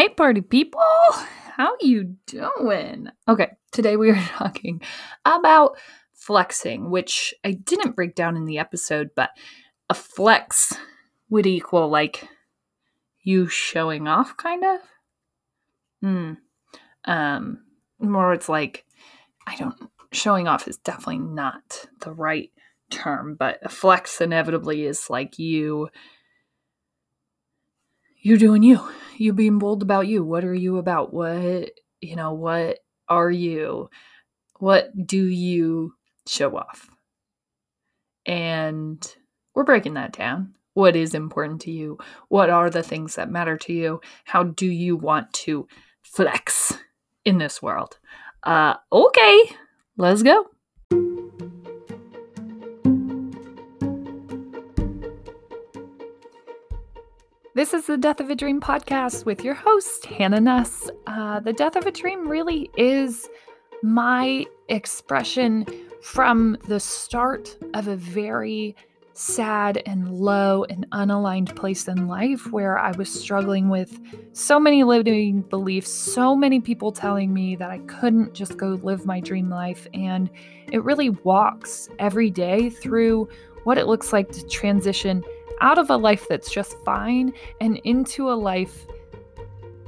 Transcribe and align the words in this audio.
Hey 0.00 0.08
party 0.08 0.40
people, 0.40 0.80
how 1.56 1.76
you 1.82 2.16
doing? 2.24 3.08
Okay, 3.28 3.50
today 3.70 3.98
we 3.98 4.08
are 4.08 4.14
talking 4.28 4.80
about 5.26 5.76
flexing, 6.14 6.88
which 6.88 7.34
I 7.44 7.52
didn't 7.52 7.96
break 7.96 8.14
down 8.14 8.34
in 8.34 8.46
the 8.46 8.56
episode, 8.56 9.10
but 9.14 9.28
a 9.90 9.94
flex 9.94 10.74
would 11.28 11.46
equal 11.46 11.90
like 11.90 12.26
you 13.24 13.48
showing 13.48 14.08
off 14.08 14.38
kind 14.38 14.64
of. 14.64 14.80
Hmm. 16.00 16.32
Um 17.04 17.58
more 17.98 18.32
it's 18.32 18.48
like 18.48 18.86
I 19.46 19.54
don't 19.56 19.76
showing 20.12 20.48
off 20.48 20.66
is 20.66 20.78
definitely 20.78 21.18
not 21.18 21.88
the 22.00 22.14
right 22.14 22.50
term, 22.88 23.36
but 23.38 23.58
a 23.62 23.68
flex 23.68 24.22
inevitably 24.22 24.86
is 24.86 25.10
like 25.10 25.38
you 25.38 25.90
you 28.20 28.38
doing 28.38 28.62
you. 28.62 28.80
You 29.16 29.32
being 29.32 29.58
bold 29.58 29.82
about 29.82 30.06
you. 30.06 30.24
What 30.24 30.44
are 30.44 30.54
you 30.54 30.78
about? 30.78 31.12
What 31.12 31.70
you 32.00 32.16
know 32.16 32.32
what 32.32 32.78
are 33.08 33.30
you? 33.30 33.90
What 34.58 34.90
do 35.06 35.24
you 35.24 35.94
show 36.26 36.56
off? 36.56 36.90
And 38.26 39.04
we're 39.54 39.64
breaking 39.64 39.94
that 39.94 40.12
down. 40.12 40.54
What 40.74 40.96
is 40.96 41.14
important 41.14 41.62
to 41.62 41.70
you? 41.70 41.98
What 42.28 42.48
are 42.48 42.70
the 42.70 42.82
things 42.82 43.16
that 43.16 43.30
matter 43.30 43.56
to 43.58 43.72
you? 43.72 44.00
How 44.24 44.44
do 44.44 44.66
you 44.66 44.96
want 44.96 45.32
to 45.32 45.66
flex 46.02 46.78
in 47.24 47.38
this 47.38 47.60
world? 47.60 47.98
Uh 48.42 48.74
okay 48.90 49.56
let's 49.96 50.22
go 50.22 50.46
This 57.52 57.74
is 57.74 57.86
the 57.86 57.98
Death 57.98 58.20
of 58.20 58.30
a 58.30 58.36
Dream 58.36 58.60
podcast 58.60 59.24
with 59.24 59.42
your 59.42 59.54
host, 59.54 60.06
Hannah 60.06 60.40
Nuss. 60.40 60.88
Uh, 61.08 61.40
the 61.40 61.52
Death 61.52 61.74
of 61.74 61.84
a 61.84 61.90
Dream 61.90 62.28
really 62.28 62.70
is 62.76 63.28
my 63.82 64.46
expression 64.68 65.66
from 66.00 66.56
the 66.68 66.78
start 66.78 67.58
of 67.74 67.88
a 67.88 67.96
very 67.96 68.76
sad 69.14 69.82
and 69.84 70.12
low 70.12 70.62
and 70.70 70.86
unaligned 70.92 71.56
place 71.56 71.88
in 71.88 72.06
life 72.06 72.52
where 72.52 72.78
I 72.78 72.92
was 72.92 73.12
struggling 73.12 73.68
with 73.68 73.98
so 74.32 74.60
many 74.60 74.84
limiting 74.84 75.42
beliefs, 75.42 75.90
so 75.90 76.36
many 76.36 76.60
people 76.60 76.92
telling 76.92 77.34
me 77.34 77.56
that 77.56 77.68
I 77.68 77.78
couldn't 77.80 78.32
just 78.32 78.58
go 78.58 78.78
live 78.84 79.06
my 79.06 79.18
dream 79.18 79.50
life. 79.50 79.88
And 79.92 80.30
it 80.70 80.84
really 80.84 81.10
walks 81.10 81.88
every 81.98 82.30
day 82.30 82.70
through 82.70 83.28
what 83.64 83.76
it 83.76 83.88
looks 83.88 84.12
like 84.12 84.30
to 84.30 84.46
transition 84.46 85.24
out 85.60 85.78
of 85.78 85.90
a 85.90 85.96
life 85.96 86.26
that's 86.28 86.50
just 86.50 86.76
fine 86.84 87.32
and 87.60 87.78
into 87.84 88.30
a 88.30 88.34
life 88.34 88.86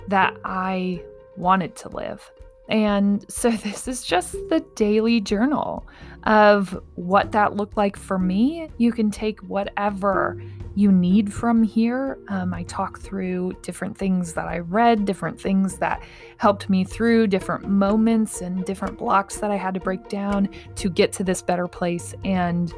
that 0.09 0.37
I 0.45 1.03
wanted 1.37 1.77
to 1.77 1.89
live. 1.89 2.31
And 2.69 3.25
so 3.31 3.51
this 3.51 3.89
is 3.89 4.05
just 4.05 4.33
the 4.49 4.65
daily 4.75 5.21
journal 5.21 5.87
of 6.25 6.79
what 6.95 7.33
that 7.33 7.57
looked 7.57 7.77
like 7.77 7.97
for 7.97 8.19
me. 8.19 8.69
You 8.79 8.93
can 8.93 9.11
take 9.11 9.41
whatever 9.41 10.41
you 10.75 10.91
need 10.91 11.33
from 11.33 11.63
here. 11.63 12.19
Um, 12.29 12.55
I 12.55 12.63
talk 12.63 12.99
through 13.01 13.55
different 13.63 13.99
things 13.99 14.33
that 14.33 14.49
I 14.49 14.61
read, 14.61 15.05
different 15.05 15.39
things 15.39 15.77
that 15.79 16.03
helped 16.39 16.71
me 16.71 16.85
through, 16.85 17.27
different 17.27 17.69
moments 17.69 18.41
and 18.41 18.65
different 18.65 18.97
blocks 18.97 19.37
that 19.39 19.51
I 19.51 19.57
had 19.57 19.75
to 19.75 19.81
break 19.81 20.09
down 20.09 20.49
to 20.77 20.89
get 20.89 21.13
to 21.15 21.25
this 21.25 21.43
better 21.43 21.69
place. 21.69 22.15
And 22.25 22.73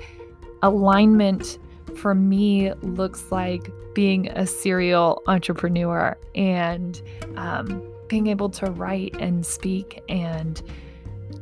alignment 0.62 1.58
for 1.96 2.14
me 2.14 2.72
looks 2.82 3.30
like 3.30 3.70
being 3.94 4.28
a 4.28 4.46
serial 4.46 5.22
entrepreneur 5.26 6.16
and 6.34 7.00
um, 7.36 7.82
being 8.08 8.26
able 8.26 8.50
to 8.50 8.66
write 8.66 9.14
and 9.18 9.44
speak 9.44 10.02
and 10.08 10.62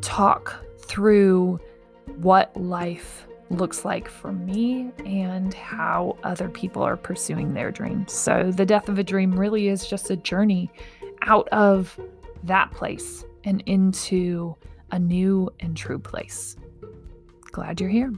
talk 0.00 0.54
through 0.78 1.58
what 2.16 2.54
life 2.56 3.26
looks 3.50 3.84
like 3.84 4.08
for 4.08 4.32
me 4.32 4.90
and 5.04 5.52
how 5.54 6.16
other 6.22 6.48
people 6.48 6.82
are 6.82 6.96
pursuing 6.96 7.54
their 7.54 7.70
dreams. 7.70 8.12
So, 8.12 8.50
the 8.50 8.66
death 8.66 8.88
of 8.88 8.98
a 8.98 9.04
dream 9.04 9.38
really 9.38 9.68
is 9.68 9.86
just 9.86 10.10
a 10.10 10.16
journey 10.16 10.70
out 11.22 11.48
of 11.48 11.98
that 12.44 12.70
place 12.72 13.24
and 13.44 13.62
into 13.66 14.56
a 14.90 14.98
new 14.98 15.50
and 15.60 15.76
true 15.76 15.98
place. 15.98 16.56
Glad 17.50 17.80
you're 17.80 17.90
here. 17.90 18.12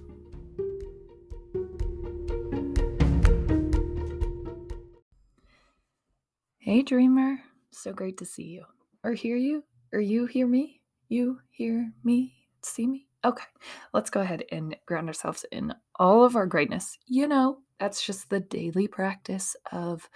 Hey, 6.65 6.81
dreamer. 6.81 7.41
So 7.73 7.93
great 7.93 8.17
to 8.17 8.25
see 8.25 8.45
you. 8.45 8.65
Or 9.05 9.13
hear 9.13 9.37
you. 9.37 9.65
Or 9.93 10.01
you 10.01 10.25
hear 10.25 10.47
me. 10.47 10.81
You 11.11 11.41
hear 11.51 11.93
me. 12.03 12.33
See 12.63 12.87
me. 12.87 13.07
Okay, 13.23 13.45
let's 13.93 14.09
go 14.09 14.23
ahead 14.23 14.45
and 14.51 14.75
ground 14.87 15.09
ourselves 15.09 15.45
in 15.53 15.75
all 15.97 16.25
of 16.25 16.37
our 16.37 16.47
greatness. 16.47 16.97
You 17.07 17.29
know, 17.29 17.59
that's 17.79 18.03
just 18.03 18.31
the 18.31 18.41
daily 18.41 18.89
practice 18.89 19.55
of 19.73 20.09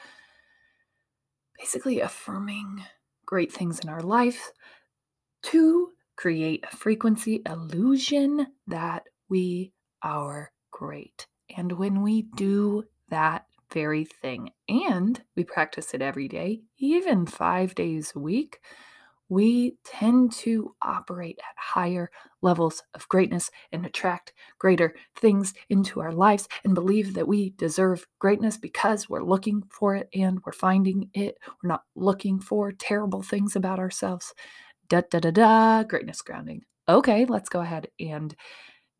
basically 1.58 2.00
affirming 2.00 2.82
great 3.26 3.52
things 3.52 3.80
in 3.80 3.90
our 3.90 4.00
life 4.00 4.50
to 5.42 5.90
create 6.16 6.64
a 6.64 6.74
frequency 6.74 7.42
illusion 7.44 8.46
that 8.68 9.02
we 9.28 9.74
are 10.02 10.50
great. 10.70 11.26
And 11.54 11.72
when 11.72 12.00
we 12.00 12.22
do 12.22 12.84
that 13.10 13.44
very 13.72 14.04
thing 14.04 14.50
and 14.68 15.22
we 15.36 15.44
practice 15.44 15.94
it 15.94 16.02
every 16.02 16.28
day, 16.28 16.62
even 16.78 17.26
five 17.26 17.74
days 17.74 18.12
a 18.14 18.18
week, 18.18 18.60
we 19.28 19.76
tend 19.84 20.32
to 20.32 20.74
operate 20.80 21.38
at 21.38 21.54
higher 21.58 22.10
levels 22.40 22.82
of 22.94 23.08
greatness 23.08 23.50
and 23.72 23.84
attract 23.84 24.32
greater 24.58 24.94
things 25.16 25.52
into 25.68 26.00
our 26.00 26.12
lives 26.12 26.48
and 26.64 26.74
believe 26.74 27.14
that 27.14 27.28
we 27.28 27.50
deserve 27.50 28.06
greatness 28.18 28.56
because 28.56 29.08
we're 29.08 29.22
looking 29.22 29.62
for 29.70 29.94
it 29.94 30.08
and 30.14 30.40
we're 30.46 30.52
finding 30.52 31.10
it. 31.12 31.36
We're 31.62 31.68
not 31.68 31.82
looking 31.94 32.40
for 32.40 32.72
terrible 32.72 33.22
things 33.22 33.54
about 33.54 33.78
ourselves. 33.78 34.32
Da 34.88 35.02
da 35.10 35.18
da 35.18 35.30
da, 35.30 35.82
greatness 35.82 36.22
grounding. 36.22 36.62
Okay, 36.88 37.26
let's 37.26 37.50
go 37.50 37.60
ahead 37.60 37.88
and 38.00 38.34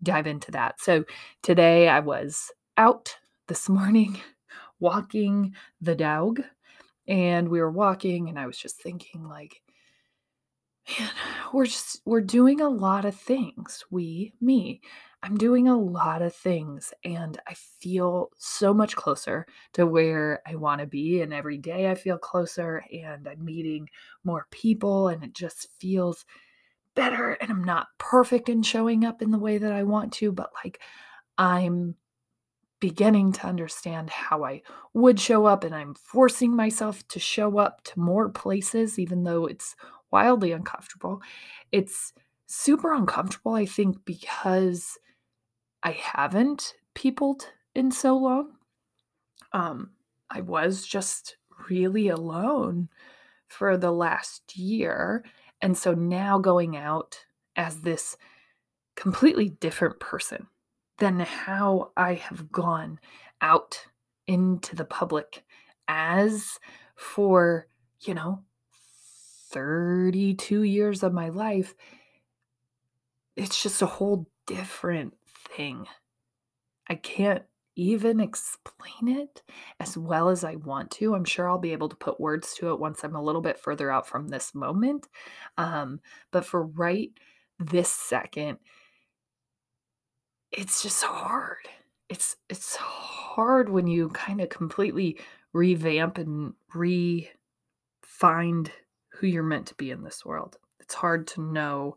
dive 0.03 0.27
into 0.27 0.51
that. 0.51 0.79
So 0.81 1.05
today 1.43 1.89
I 1.89 2.01
was 2.01 2.51
out 2.77 3.17
this 3.49 3.69
morning 3.69 4.21
walking 4.81 5.55
the 5.81 5.95
dog 5.95 6.43
and 7.07 7.49
we 7.49 7.61
were 7.61 7.71
walking 7.71 8.29
and 8.29 8.39
I 8.39 8.47
was 8.47 8.59
just 8.59 8.81
thinking 8.81 9.27
like 9.29 9.63
man, 10.99 11.11
we're 11.53 11.67
just 11.67 12.01
we're 12.05 12.21
doing 12.21 12.61
a 12.61 12.69
lot 12.69 13.05
of 13.05 13.15
things. 13.15 13.85
We, 13.91 14.33
me. 14.41 14.81
I'm 15.21 15.37
doing 15.37 15.67
a 15.67 15.77
lot 15.77 16.23
of 16.23 16.33
things 16.33 16.95
and 17.03 17.41
I 17.49 17.55
feel 17.55 18.31
so 18.37 18.73
much 18.73 18.95
closer 18.95 19.47
to 19.73 19.85
where 19.85 20.43
I 20.47 20.55
want 20.55 20.81
to 20.81 20.87
be 20.87 21.23
and 21.23 21.35
every 21.35 21.59
day 21.59 21.91
I 21.91 21.97
feel 21.97 22.19
closer 22.19 22.85
and 22.93 23.27
I'm 23.27 23.45
meeting 23.45 23.89
more 24.23 24.47
people 24.53 25.09
and 25.09 25.25
it 25.25 25.35
just 25.35 25.67
feels 25.81 26.25
better 26.95 27.33
and 27.33 27.51
I'm 27.51 27.65
not 27.65 27.89
perfect 27.99 28.49
in 28.49 28.63
showing 28.63 29.05
up 29.05 29.21
in 29.21 29.33
the 29.33 29.41
way 29.41 29.59
that 29.59 29.73
I 29.73 29.83
want 29.83 30.13
to, 30.15 30.31
but 30.31 30.51
like 30.65 30.81
I'm 31.37 31.97
beginning 32.81 33.33
to 33.33 33.47
understand 33.47 34.11
how 34.11 34.45
I 34.45 34.63
would 34.95 35.19
show 35.19 35.47
up, 35.47 35.65
and 35.65 35.75
I'm 35.75 35.95
forcing 35.95 36.55
myself 36.55 37.07
to 37.09 37.19
show 37.19 37.59
up 37.59 37.83
to 37.85 38.01
more 38.01 38.29
places, 38.29 38.99
even 38.99 39.25
though 39.25 39.47
it's 39.47 39.75
wildly 40.11 40.53
uncomfortable. 40.53 41.21
It's 41.73 42.13
super 42.47 42.93
uncomfortable, 42.95 43.55
I 43.55 43.67
think, 43.67 44.05
because 44.05 44.99
I 45.83 45.93
haven't 45.93 46.75
peopled 46.95 47.47
in 47.75 47.91
so 47.91 48.17
long. 48.17 48.53
Um, 49.53 49.91
I 50.31 50.41
was 50.41 50.87
just 50.87 51.37
really 51.69 52.09
alone 52.09 52.89
for 53.49 53.77
the 53.77 53.93
last 53.93 54.57
year. 54.57 55.25
And 55.61 55.77
so 55.77 55.95
now 55.95 56.39
going 56.39 56.77
out 56.77 57.25
as 57.57 57.81
this 57.81 58.17
completely 58.95 59.49
different 59.49 60.01
person 60.01 60.47
than 60.99 61.21
how 61.21 61.93
I 61.97 62.15
have 62.15 62.51
gone 62.51 62.99
out 63.41 63.87
into 64.27 64.77
the 64.77 64.85
public 64.85 65.45
as 65.87 66.59
for, 66.97 67.69
you 68.01 68.15
know, 68.15 68.43
32 69.51 70.63
years 70.63 71.03
of 71.03 71.13
my 71.13 71.29
life. 71.29 71.75
It's 73.37 73.63
just 73.63 73.83
a 73.83 73.87
whole 73.87 74.29
different 74.47 75.15
thing. 75.57 75.87
I 76.89 76.97
can't 76.97 77.45
even 77.77 78.19
explain 78.19 79.07
it 79.07 79.43
as 79.79 79.97
well 79.97 80.29
as 80.29 80.43
I 80.43 80.57
want 80.57 80.91
to. 80.93 81.15
I'm 81.15 81.25
sure 81.25 81.49
I'll 81.49 81.59
be 81.59 81.73
able 81.73 81.89
to 81.89 81.97
put 81.97 82.19
words 82.19 82.55
to 82.55 82.71
it 82.73 82.81
once 82.81 83.05
I'm 83.05 83.15
a 83.15 83.23
little 83.23 83.41
bit 83.41 83.59
further 83.59 83.91
out 83.91 84.09
from 84.09 84.29
this 84.29 84.53
moment. 84.53 85.07
Um, 85.57 86.01
but 86.33 86.45
for 86.45 86.65
right 86.65 87.11
this 87.61 87.93
second, 87.93 88.59
it's 90.53 90.83
just 90.83 91.03
hard. 91.03 91.69
It's 92.09 92.37
it's 92.49 92.77
hard 92.77 93.69
when 93.69 93.87
you 93.87 94.09
kind 94.11 94.41
of 94.41 94.49
completely 94.49 95.19
revamp 95.53 96.19
and 96.19 96.55
re 96.75 97.31
find 98.03 98.71
who 99.11 99.27
you're 99.27 99.43
meant 99.43 99.67
to 99.67 99.75
be 99.75 99.91
in 99.91 100.03
this 100.03 100.25
world. 100.25 100.57
It's 100.81 100.95
hard 100.95 101.27
to 101.29 101.43
know 101.43 101.97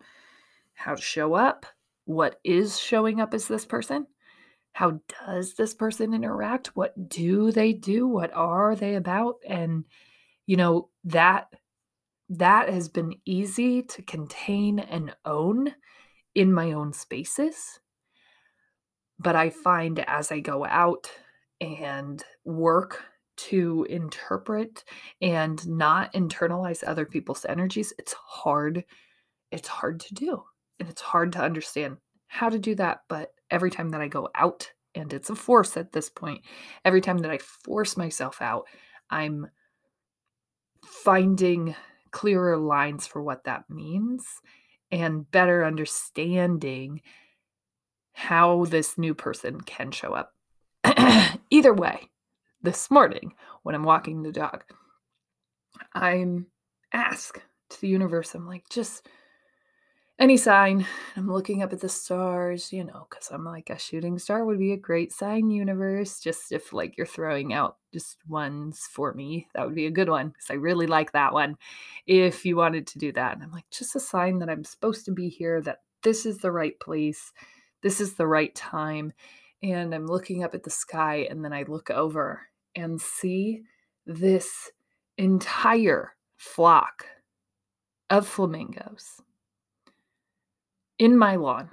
how 0.73 0.95
to 0.95 1.01
show 1.01 1.33
up, 1.33 1.65
what 2.05 2.39
is 2.43 2.79
showing 2.79 3.21
up 3.21 3.33
as 3.33 3.47
this 3.47 3.65
person, 3.65 4.07
how 4.73 4.99
does 5.25 5.53
this 5.53 5.73
person 5.73 6.13
interact, 6.13 6.75
what 6.75 7.09
do 7.09 7.51
they 7.51 7.73
do, 7.73 8.07
what 8.07 8.33
are 8.33 8.75
they 8.75 8.95
about, 8.95 9.35
and 9.47 9.85
you 10.45 10.57
know 10.57 10.89
that 11.05 11.47
that 12.29 12.69
has 12.69 12.89
been 12.89 13.13
easy 13.25 13.83
to 13.83 14.01
contain 14.01 14.79
and 14.79 15.15
own 15.25 15.73
in 16.33 16.51
my 16.51 16.71
own 16.71 16.93
spaces. 16.93 17.79
But 19.21 19.35
I 19.35 19.51
find 19.51 20.03
as 20.07 20.31
I 20.31 20.39
go 20.39 20.65
out 20.65 21.11
and 21.59 22.23
work 22.43 23.03
to 23.37 23.85
interpret 23.89 24.83
and 25.21 25.65
not 25.67 26.13
internalize 26.13 26.83
other 26.85 27.05
people's 27.05 27.45
energies, 27.45 27.93
it's 27.99 28.13
hard. 28.13 28.83
It's 29.51 29.67
hard 29.67 29.99
to 30.01 30.13
do. 30.15 30.43
And 30.79 30.89
it's 30.89 31.01
hard 31.01 31.33
to 31.33 31.41
understand 31.41 31.97
how 32.27 32.49
to 32.49 32.57
do 32.57 32.73
that. 32.75 33.01
But 33.07 33.33
every 33.51 33.69
time 33.69 33.89
that 33.89 34.01
I 34.01 34.07
go 34.07 34.29
out, 34.33 34.71
and 34.95 35.13
it's 35.13 35.29
a 35.29 35.35
force 35.35 35.77
at 35.77 35.91
this 35.91 36.09
point, 36.09 36.41
every 36.83 37.01
time 37.01 37.19
that 37.19 37.31
I 37.31 37.37
force 37.37 37.95
myself 37.95 38.41
out, 38.41 38.65
I'm 39.09 39.47
finding 40.83 41.75
clearer 42.09 42.57
lines 42.57 43.05
for 43.05 43.21
what 43.21 43.43
that 43.43 43.69
means 43.69 44.25
and 44.91 45.29
better 45.29 45.63
understanding 45.63 47.01
how 48.21 48.65
this 48.65 48.99
new 48.99 49.15
person 49.15 49.59
can 49.61 49.89
show 49.89 50.13
up. 50.13 50.33
Either 51.49 51.73
way, 51.73 52.09
this 52.61 52.91
morning 52.91 53.33
when 53.63 53.73
I'm 53.73 53.83
walking 53.83 54.21
the 54.21 54.31
dog, 54.31 54.63
I'm 55.93 56.45
ask 56.93 57.41
to 57.71 57.81
the 57.81 57.87
universe, 57.87 58.35
I'm 58.35 58.45
like, 58.45 58.69
just 58.69 59.07
any 60.19 60.37
sign. 60.37 60.85
I'm 61.17 61.31
looking 61.31 61.63
up 61.63 61.73
at 61.73 61.79
the 61.79 61.89
stars, 61.89 62.71
you 62.71 62.83
know, 62.83 63.07
because 63.09 63.29
I'm 63.31 63.43
like, 63.43 63.71
a 63.71 63.79
shooting 63.79 64.19
star 64.19 64.45
would 64.45 64.59
be 64.59 64.73
a 64.73 64.77
great 64.77 65.11
sign, 65.11 65.49
universe. 65.49 66.19
Just 66.19 66.51
if 66.51 66.73
like 66.73 66.97
you're 66.97 67.07
throwing 67.07 67.53
out 67.53 67.77
just 67.91 68.17
ones 68.27 68.87
for 68.91 69.15
me, 69.15 69.47
that 69.55 69.65
would 69.65 69.73
be 69.73 69.87
a 69.87 69.91
good 69.91 70.09
one 70.09 70.27
because 70.27 70.51
I 70.51 70.55
really 70.55 70.85
like 70.85 71.13
that 71.13 71.33
one. 71.33 71.55
If 72.05 72.45
you 72.45 72.55
wanted 72.55 72.85
to 72.87 72.99
do 72.99 73.11
that. 73.13 73.33
And 73.33 73.41
I'm 73.41 73.51
like, 73.51 73.69
just 73.71 73.95
a 73.95 73.99
sign 73.99 74.37
that 74.39 74.49
I'm 74.49 74.63
supposed 74.63 75.05
to 75.05 75.11
be 75.11 75.27
here, 75.27 75.59
that 75.61 75.79
this 76.03 76.27
is 76.27 76.37
the 76.37 76.51
right 76.51 76.79
place, 76.79 77.31
this 77.81 78.01
is 78.01 78.15
the 78.15 78.27
right 78.27 78.53
time. 78.55 79.13
And 79.63 79.93
I'm 79.93 80.07
looking 80.07 80.43
up 80.43 80.55
at 80.55 80.63
the 80.63 80.71
sky, 80.71 81.27
and 81.29 81.45
then 81.45 81.53
I 81.53 81.63
look 81.67 81.91
over 81.91 82.47
and 82.75 82.99
see 82.99 83.61
this 84.05 84.71
entire 85.17 86.15
flock 86.35 87.05
of 88.09 88.27
flamingos 88.27 89.21
in 90.97 91.17
my 91.17 91.35
lawn. 91.35 91.69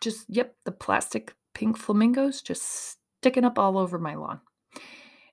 Just, 0.00 0.26
yep, 0.28 0.56
the 0.64 0.72
plastic 0.72 1.34
pink 1.54 1.78
flamingos 1.78 2.42
just 2.42 2.96
sticking 3.18 3.44
up 3.44 3.58
all 3.58 3.78
over 3.78 3.98
my 3.98 4.14
lawn. 4.14 4.40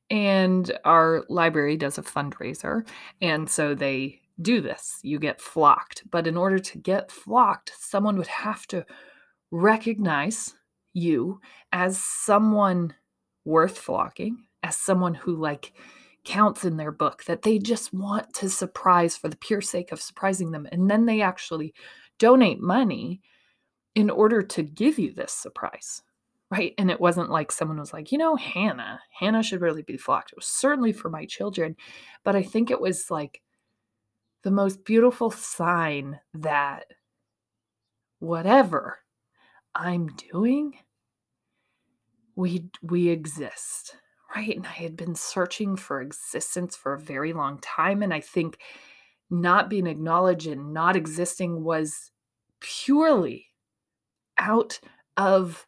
And 0.10 0.72
our 0.86 1.26
library 1.28 1.76
does 1.76 1.98
a 1.98 2.04
fundraiser. 2.04 2.88
And 3.22 3.50
so 3.50 3.76
they 3.76 4.22
do 4.42 4.62
this. 4.62 5.00
You 5.04 5.20
get 5.20 5.42
flocked. 5.42 6.04
But 6.10 6.28
in 6.28 6.38
order 6.38 6.60
to 6.60 6.78
get 6.78 7.12
flocked, 7.12 7.72
someone 7.80 8.18
would 8.18 8.28
have 8.28 8.66
to 8.68 8.86
recognize 9.52 10.56
you 10.94 11.40
as 11.72 11.98
someone 11.98 12.94
worth 13.46 13.78
flocking, 13.78 14.38
as 14.64 14.78
someone 14.78 15.14
who, 15.14 15.36
like, 15.36 15.74
counts 16.24 16.64
in 16.64 16.78
their 16.78 16.92
book, 16.92 17.24
that 17.26 17.42
they 17.42 17.60
just 17.60 17.94
want 17.94 18.34
to 18.34 18.50
surprise 18.50 19.18
for 19.18 19.28
the 19.28 19.38
pure 19.38 19.62
sake 19.62 19.92
of 19.92 20.02
surprising 20.02 20.52
them. 20.52 20.68
And 20.72 20.90
then 20.90 21.06
they 21.06 21.22
actually 21.22 21.74
donate 22.18 22.62
money 22.62 23.22
in 23.96 24.10
order 24.10 24.42
to 24.42 24.64
give 24.64 24.98
you 24.98 25.14
this 25.14 25.34
surprise. 25.34 26.02
Right. 26.50 26.74
And 26.78 26.92
it 26.92 27.02
wasn't 27.02 27.32
like 27.32 27.52
someone 27.52 27.80
was 27.80 27.94
like, 27.94 28.12
you 28.12 28.18
know, 28.20 28.36
Hannah, 28.36 29.00
Hannah 29.20 29.42
should 29.42 29.62
really 29.62 29.82
be 29.82 29.98
flocked. 29.98 30.32
It 30.32 30.38
was 30.38 30.46
certainly 30.46 30.94
for 30.94 31.10
my 31.10 31.26
children. 31.26 31.76
But 32.24 32.36
I 32.36 32.44
think 32.44 32.70
it 32.70 32.80
was 32.80 33.10
like 33.10 33.42
the 34.44 34.52
most 34.52 34.86
beautiful 34.86 35.32
sign 35.32 36.20
that 36.34 36.86
whatever 38.20 39.00
I'm 39.74 40.08
doing, 40.32 40.76
we 42.36 42.70
we 42.82 43.10
exist. 43.10 43.96
Right. 44.36 44.56
And 44.56 44.66
I 44.66 44.72
had 44.72 44.98
been 44.98 45.16
searching 45.16 45.76
for 45.76 46.02
existence 46.02 46.76
for 46.76 46.94
a 46.94 47.00
very 47.00 47.34
long 47.34 47.60
time. 47.60 48.02
And 48.02 48.12
I 48.12 48.20
think 48.20 48.58
not 49.30 49.70
being 49.70 49.86
acknowledged 49.86 50.48
and 50.48 50.74
not 50.74 50.96
existing 50.96 51.64
was 51.64 52.12
purely 52.60 53.48
out 54.38 54.80
of 55.18 55.68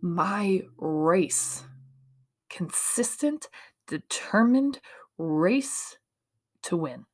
my 0.00 0.62
race. 0.78 1.64
Consistent, 2.48 3.48
determined 3.88 4.80
race 5.18 5.98
to 6.62 6.76
win. 6.76 7.06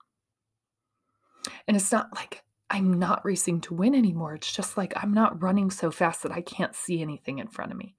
And 1.66 1.76
it's 1.76 1.92
not 1.92 2.14
like 2.14 2.42
I'm 2.70 2.98
not 2.98 3.24
racing 3.24 3.60
to 3.62 3.74
win 3.74 3.94
anymore. 3.94 4.34
It's 4.34 4.52
just 4.52 4.76
like 4.76 4.92
I'm 4.96 5.12
not 5.12 5.42
running 5.42 5.70
so 5.70 5.90
fast 5.90 6.22
that 6.22 6.32
I 6.32 6.40
can't 6.40 6.74
see 6.74 7.02
anything 7.02 7.38
in 7.38 7.48
front 7.48 7.72
of 7.72 7.78
me, 7.78 7.94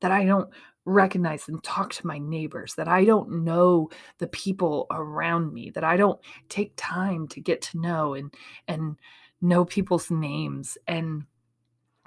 that 0.00 0.10
I 0.10 0.24
don't 0.24 0.50
recognize 0.84 1.48
and 1.48 1.62
talk 1.62 1.92
to 1.94 2.06
my 2.06 2.18
neighbors, 2.18 2.74
that 2.76 2.88
I 2.88 3.04
don't 3.04 3.44
know 3.44 3.90
the 4.18 4.26
people 4.26 4.86
around 4.90 5.52
me, 5.52 5.70
that 5.70 5.84
I 5.84 5.96
don't 5.96 6.20
take 6.48 6.72
time 6.76 7.28
to 7.28 7.40
get 7.40 7.62
to 7.62 7.80
know 7.80 8.14
and 8.14 8.34
and 8.66 8.96
know 9.40 9.64
people's 9.64 10.10
names 10.10 10.76
and 10.86 11.24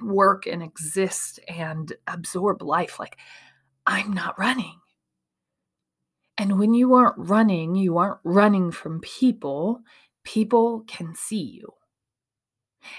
work 0.01 0.47
and 0.47 0.61
exist 0.61 1.39
and 1.47 1.93
absorb 2.07 2.61
life. 2.61 2.99
Like, 2.99 3.17
I'm 3.85 4.13
not 4.13 4.38
running. 4.38 4.79
And 6.38 6.59
when 6.59 6.73
you 6.73 6.95
aren't 6.95 7.17
running, 7.17 7.75
you 7.75 7.97
aren't 7.97 8.19
running 8.23 8.71
from 8.71 8.99
people, 9.01 9.81
people 10.23 10.83
can 10.88 11.13
see 11.15 11.41
you. 11.41 11.73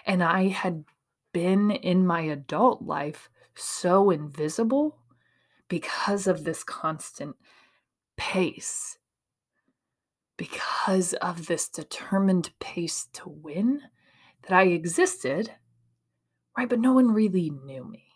And 0.06 0.22
I 0.22 0.48
had 0.48 0.84
been 1.32 1.70
in 1.70 2.06
my 2.06 2.20
adult 2.22 2.82
life 2.82 3.28
so 3.54 4.10
invisible 4.10 4.98
because 5.68 6.26
of 6.26 6.44
this 6.44 6.62
constant 6.62 7.36
pace, 8.16 8.98
because 10.36 11.14
of 11.14 11.46
this 11.46 11.68
determined 11.68 12.50
pace 12.60 13.08
to 13.14 13.28
win 13.28 13.82
that 14.42 14.52
I 14.52 14.64
existed, 14.64 15.50
right? 16.56 16.68
But 16.68 16.80
no 16.80 16.92
one 16.92 17.12
really 17.12 17.50
knew 17.50 17.84
me. 17.84 18.11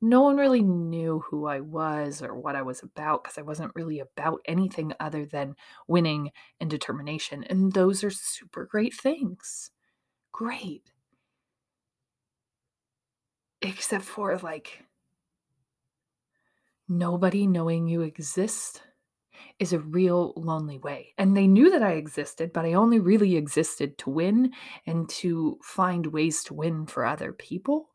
No 0.00 0.22
one 0.22 0.36
really 0.36 0.62
knew 0.62 1.20
who 1.28 1.46
I 1.46 1.60
was 1.60 2.22
or 2.22 2.34
what 2.34 2.56
I 2.56 2.62
was 2.62 2.82
about 2.82 3.24
because 3.24 3.38
I 3.38 3.42
wasn't 3.42 3.74
really 3.74 4.00
about 4.00 4.40
anything 4.46 4.92
other 5.00 5.24
than 5.24 5.56
winning 5.88 6.30
and 6.60 6.70
determination. 6.70 7.44
And 7.44 7.72
those 7.72 8.04
are 8.04 8.10
super 8.10 8.64
great 8.64 8.94
things. 8.94 9.70
Great. 10.32 10.92
Except 13.60 14.04
for 14.04 14.36
like 14.38 14.84
nobody 16.88 17.46
knowing 17.46 17.88
you 17.88 18.02
exist 18.02 18.82
is 19.58 19.72
a 19.72 19.78
real 19.78 20.32
lonely 20.36 20.78
way. 20.78 21.14
And 21.18 21.36
they 21.36 21.46
knew 21.46 21.70
that 21.70 21.82
I 21.82 21.92
existed, 21.92 22.52
but 22.52 22.64
I 22.64 22.72
only 22.74 22.98
really 22.98 23.36
existed 23.36 23.98
to 23.98 24.10
win 24.10 24.52
and 24.86 25.08
to 25.10 25.58
find 25.62 26.06
ways 26.06 26.42
to 26.44 26.54
win 26.54 26.86
for 26.86 27.04
other 27.04 27.32
people. 27.32 27.90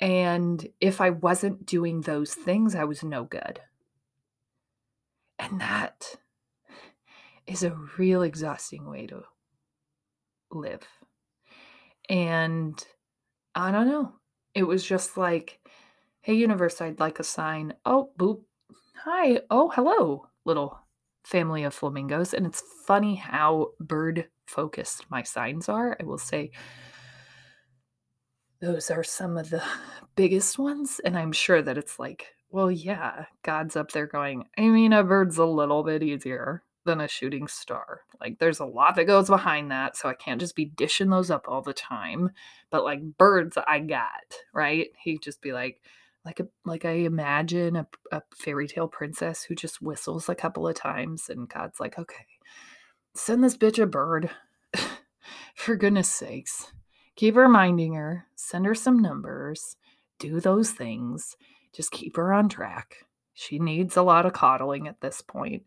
And 0.00 0.66
if 0.80 1.00
I 1.00 1.10
wasn't 1.10 1.66
doing 1.66 2.02
those 2.02 2.34
things, 2.34 2.74
I 2.74 2.84
was 2.84 3.02
no 3.02 3.24
good. 3.24 3.60
And 5.38 5.60
that 5.60 6.16
is 7.46 7.62
a 7.62 7.76
real 7.96 8.22
exhausting 8.22 8.88
way 8.88 9.06
to 9.06 9.22
live. 10.52 10.86
And 12.08 12.82
I 13.54 13.70
don't 13.70 13.88
know. 13.88 14.14
It 14.54 14.64
was 14.64 14.84
just 14.84 15.16
like, 15.16 15.60
hey, 16.20 16.34
universe, 16.34 16.80
I'd 16.80 17.00
like 17.00 17.18
a 17.18 17.24
sign. 17.24 17.74
Oh, 17.84 18.10
boop. 18.18 18.42
Hi. 19.04 19.40
Oh, 19.50 19.70
hello 19.70 20.28
little 20.48 20.80
family 21.22 21.62
of 21.62 21.74
flamingos. 21.74 22.34
And 22.34 22.44
it's 22.44 22.62
funny 22.86 23.14
how 23.14 23.68
bird 23.78 24.26
focused 24.46 25.04
my 25.10 25.22
signs 25.22 25.68
are. 25.68 25.96
I 26.00 26.04
will 26.04 26.18
say 26.18 26.50
those 28.60 28.90
are 28.90 29.04
some 29.04 29.36
of 29.36 29.50
the 29.50 29.62
biggest 30.16 30.58
ones. 30.58 31.00
And 31.04 31.16
I'm 31.16 31.32
sure 31.32 31.62
that 31.62 31.78
it's 31.78 31.98
like, 31.98 32.34
well, 32.50 32.70
yeah, 32.70 33.26
God's 33.42 33.76
up 33.76 33.92
there 33.92 34.06
going, 34.06 34.44
I 34.56 34.62
mean, 34.68 34.92
a 34.92 35.04
bird's 35.04 35.38
a 35.38 35.44
little 35.44 35.82
bit 35.82 36.02
easier 36.02 36.62
than 36.84 37.00
a 37.00 37.08
shooting 37.08 37.46
star. 37.46 38.00
Like, 38.20 38.38
there's 38.38 38.60
a 38.60 38.64
lot 38.64 38.96
that 38.96 39.04
goes 39.04 39.28
behind 39.28 39.70
that. 39.70 39.96
So 39.96 40.08
I 40.08 40.14
can't 40.14 40.40
just 40.40 40.56
be 40.56 40.64
dishing 40.64 41.10
those 41.10 41.30
up 41.30 41.44
all 41.46 41.60
the 41.62 41.74
time. 41.74 42.30
But 42.70 42.84
like 42.84 43.18
birds, 43.18 43.58
I 43.66 43.80
got, 43.80 44.34
right? 44.54 44.88
He'd 45.02 45.22
just 45.22 45.42
be 45.42 45.52
like, 45.52 45.80
like 46.24 46.40
a 46.40 46.48
like 46.66 46.84
I 46.84 46.90
imagine 46.90 47.76
a, 47.76 47.86
a 48.12 48.22
fairy 48.36 48.66
tale 48.66 48.88
princess 48.88 49.44
who 49.44 49.54
just 49.54 49.80
whistles 49.80 50.28
a 50.28 50.34
couple 50.34 50.68
of 50.68 50.74
times 50.74 51.30
and 51.30 51.48
God's 51.48 51.80
like, 51.80 51.98
okay, 51.98 52.26
send 53.14 53.42
this 53.42 53.56
bitch 53.56 53.82
a 53.82 53.86
bird. 53.86 54.30
For 55.54 55.76
goodness 55.76 56.10
sakes. 56.10 56.72
Keep 57.18 57.36
reminding 57.36 57.92
her, 57.92 58.26
send 58.34 58.64
her 58.64 58.74
some 58.74 58.98
numbers, 58.98 59.76
do 60.18 60.40
those 60.40 60.70
things. 60.70 61.36
Just 61.74 61.90
keep 61.90 62.16
her 62.16 62.32
on 62.32 62.48
track. 62.48 63.04
She 63.34 63.58
needs 63.58 63.96
a 63.96 64.02
lot 64.02 64.24
of 64.24 64.32
coddling 64.32 64.88
at 64.88 65.02
this 65.02 65.20
point. 65.20 65.64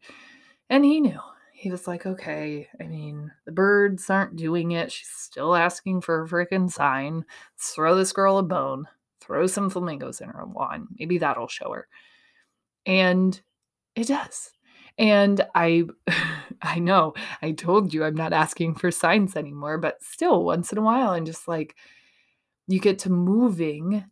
And 0.69 0.83
he 0.83 0.99
knew. 0.99 1.19
He 1.53 1.69
was 1.69 1.87
like, 1.87 2.07
okay, 2.07 2.67
I 2.79 2.87
mean, 2.87 3.31
the 3.45 3.51
birds 3.51 4.09
aren't 4.09 4.35
doing 4.35 4.71
it. 4.71 4.91
She's 4.91 5.09
still 5.09 5.55
asking 5.55 6.01
for 6.01 6.23
a 6.23 6.27
freaking 6.27 6.71
sign. 6.71 7.23
Let's 7.53 7.69
throw 7.69 7.95
this 7.95 8.13
girl 8.13 8.39
a 8.39 8.43
bone 8.43 8.87
throw 9.21 9.47
some 9.47 9.69
flamingos 9.69 10.19
in 10.19 10.27
her 10.27 10.43
lawn. 10.45 10.87
Maybe 10.99 11.17
that'll 11.19 11.47
show 11.47 11.71
her. 11.71 11.87
And 12.85 13.39
it 13.95 14.07
does. 14.07 14.51
And 14.97 15.45
I 15.55 15.83
I 16.61 16.79
know 16.79 17.13
I 17.41 17.51
told 17.51 17.93
you 17.93 18.03
I'm 18.03 18.15
not 18.15 18.33
asking 18.33 18.75
for 18.75 18.91
signs 18.91 19.35
anymore, 19.35 19.77
but 19.77 20.03
still 20.03 20.43
once 20.43 20.71
in 20.71 20.77
a 20.77 20.81
while 20.81 21.11
I'm 21.11 21.25
just 21.25 21.47
like 21.47 21.75
you 22.67 22.79
get 22.79 22.99
to 22.99 23.09
moving 23.09 24.05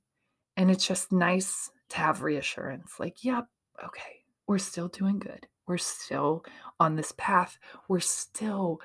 and 0.57 0.69
it's 0.69 0.85
just 0.85 1.11
nice 1.11 1.71
to 1.89 1.97
have 1.97 2.21
reassurance. 2.21 2.99
Like, 2.99 3.23
yep, 3.23 3.47
okay, 3.83 4.23
we're 4.47 4.57
still 4.57 4.89
doing 4.89 5.19
good. 5.19 5.47
We're 5.67 5.77
still 5.77 6.43
on 6.79 6.95
this 6.95 7.13
path. 7.17 7.57
We're 7.87 7.99
still 7.99 8.81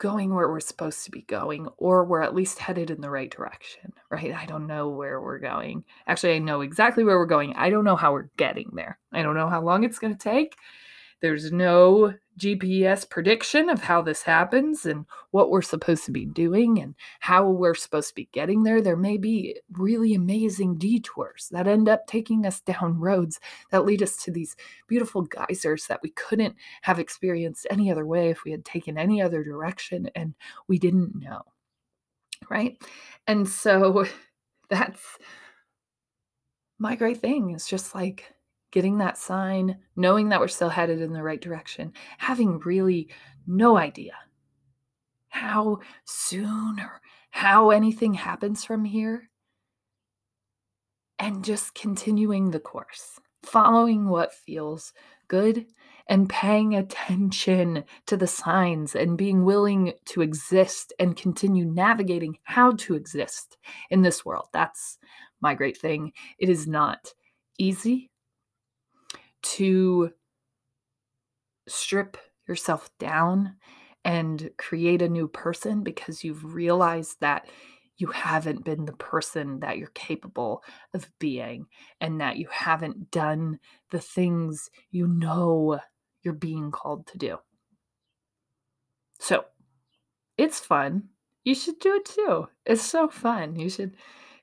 going 0.00 0.34
where 0.34 0.48
we're 0.48 0.58
supposed 0.58 1.04
to 1.04 1.10
be 1.10 1.22
going, 1.22 1.68
or 1.76 2.04
we're 2.04 2.22
at 2.22 2.34
least 2.34 2.58
headed 2.58 2.90
in 2.90 3.02
the 3.02 3.10
right 3.10 3.30
direction, 3.30 3.92
right? 4.10 4.34
I 4.34 4.46
don't 4.46 4.66
know 4.66 4.88
where 4.88 5.20
we're 5.20 5.38
going. 5.38 5.84
Actually, 6.08 6.34
I 6.34 6.38
know 6.38 6.62
exactly 6.62 7.04
where 7.04 7.18
we're 7.18 7.26
going. 7.26 7.54
I 7.54 7.70
don't 7.70 7.84
know 7.84 7.96
how 7.96 8.12
we're 8.12 8.30
getting 8.36 8.70
there. 8.72 8.98
I 9.12 9.22
don't 9.22 9.36
know 9.36 9.48
how 9.48 9.62
long 9.62 9.84
it's 9.84 9.98
going 10.00 10.16
to 10.16 10.18
take. 10.18 10.56
There's 11.20 11.52
no 11.52 12.14
GPS 12.40 13.08
prediction 13.08 13.68
of 13.68 13.82
how 13.82 14.00
this 14.00 14.22
happens 14.22 14.86
and 14.86 15.04
what 15.30 15.50
we're 15.50 15.60
supposed 15.60 16.06
to 16.06 16.10
be 16.10 16.24
doing 16.24 16.80
and 16.80 16.94
how 17.20 17.46
we're 17.46 17.74
supposed 17.74 18.08
to 18.08 18.14
be 18.14 18.30
getting 18.32 18.62
there. 18.62 18.80
There 18.80 18.96
may 18.96 19.18
be 19.18 19.60
really 19.72 20.14
amazing 20.14 20.78
detours 20.78 21.48
that 21.52 21.68
end 21.68 21.88
up 21.88 22.06
taking 22.06 22.46
us 22.46 22.60
down 22.60 22.98
roads 22.98 23.38
that 23.70 23.84
lead 23.84 24.02
us 24.02 24.16
to 24.24 24.30
these 24.30 24.56
beautiful 24.88 25.22
geysers 25.22 25.86
that 25.86 26.00
we 26.02 26.10
couldn't 26.10 26.56
have 26.82 26.98
experienced 26.98 27.66
any 27.70 27.90
other 27.90 28.06
way 28.06 28.30
if 28.30 28.44
we 28.44 28.50
had 28.50 28.64
taken 28.64 28.96
any 28.96 29.20
other 29.20 29.44
direction 29.44 30.08
and 30.14 30.34
we 30.66 30.78
didn't 30.78 31.14
know. 31.14 31.42
Right. 32.48 32.82
And 33.26 33.46
so 33.46 34.06
that's 34.70 35.18
my 36.78 36.96
great 36.96 37.18
thing 37.18 37.50
is 37.50 37.66
just 37.66 37.94
like 37.94 38.32
getting 38.70 38.98
that 38.98 39.18
sign, 39.18 39.78
knowing 39.96 40.28
that 40.28 40.40
we're 40.40 40.48
still 40.48 40.68
headed 40.68 41.00
in 41.00 41.12
the 41.12 41.22
right 41.22 41.40
direction, 41.40 41.92
having 42.18 42.58
really 42.60 43.08
no 43.46 43.76
idea 43.76 44.12
how 45.28 45.78
soon 46.04 46.80
or 46.80 47.00
how 47.30 47.70
anything 47.70 48.14
happens 48.14 48.64
from 48.64 48.84
here, 48.84 49.30
and 51.18 51.44
just 51.44 51.74
continuing 51.74 52.50
the 52.50 52.60
course, 52.60 53.18
following 53.42 54.08
what 54.08 54.34
feels 54.34 54.92
good 55.28 55.66
and 56.08 56.28
paying 56.28 56.74
attention 56.74 57.84
to 58.06 58.16
the 58.16 58.26
signs 58.26 58.96
and 58.96 59.16
being 59.16 59.44
willing 59.44 59.92
to 60.04 60.22
exist 60.22 60.92
and 60.98 61.16
continue 61.16 61.64
navigating 61.64 62.36
how 62.42 62.72
to 62.72 62.94
exist 62.94 63.56
in 63.90 64.02
this 64.02 64.24
world. 64.24 64.48
That's 64.52 64.98
my 65.40 65.54
great 65.54 65.76
thing. 65.76 66.12
It 66.38 66.48
is 66.48 66.66
not 66.66 67.14
easy 67.58 68.09
to 69.42 70.10
strip 71.68 72.16
yourself 72.48 72.90
down 72.98 73.56
and 74.04 74.50
create 74.56 75.02
a 75.02 75.08
new 75.08 75.28
person 75.28 75.82
because 75.82 76.24
you've 76.24 76.54
realized 76.54 77.18
that 77.20 77.46
you 77.96 78.06
haven't 78.08 78.64
been 78.64 78.86
the 78.86 78.94
person 78.94 79.60
that 79.60 79.76
you're 79.76 79.88
capable 79.88 80.62
of 80.94 81.10
being 81.18 81.66
and 82.00 82.20
that 82.20 82.38
you 82.38 82.48
haven't 82.50 83.10
done 83.10 83.58
the 83.90 84.00
things 84.00 84.70
you 84.90 85.06
know 85.06 85.78
you're 86.22 86.34
being 86.34 86.70
called 86.70 87.06
to 87.06 87.18
do. 87.18 87.38
So, 89.18 89.44
it's 90.38 90.60
fun. 90.60 91.10
You 91.44 91.54
should 91.54 91.78
do 91.78 91.96
it 91.96 92.06
too. 92.06 92.48
It's 92.64 92.82
so 92.82 93.08
fun. 93.08 93.56
You 93.56 93.68
should 93.68 93.96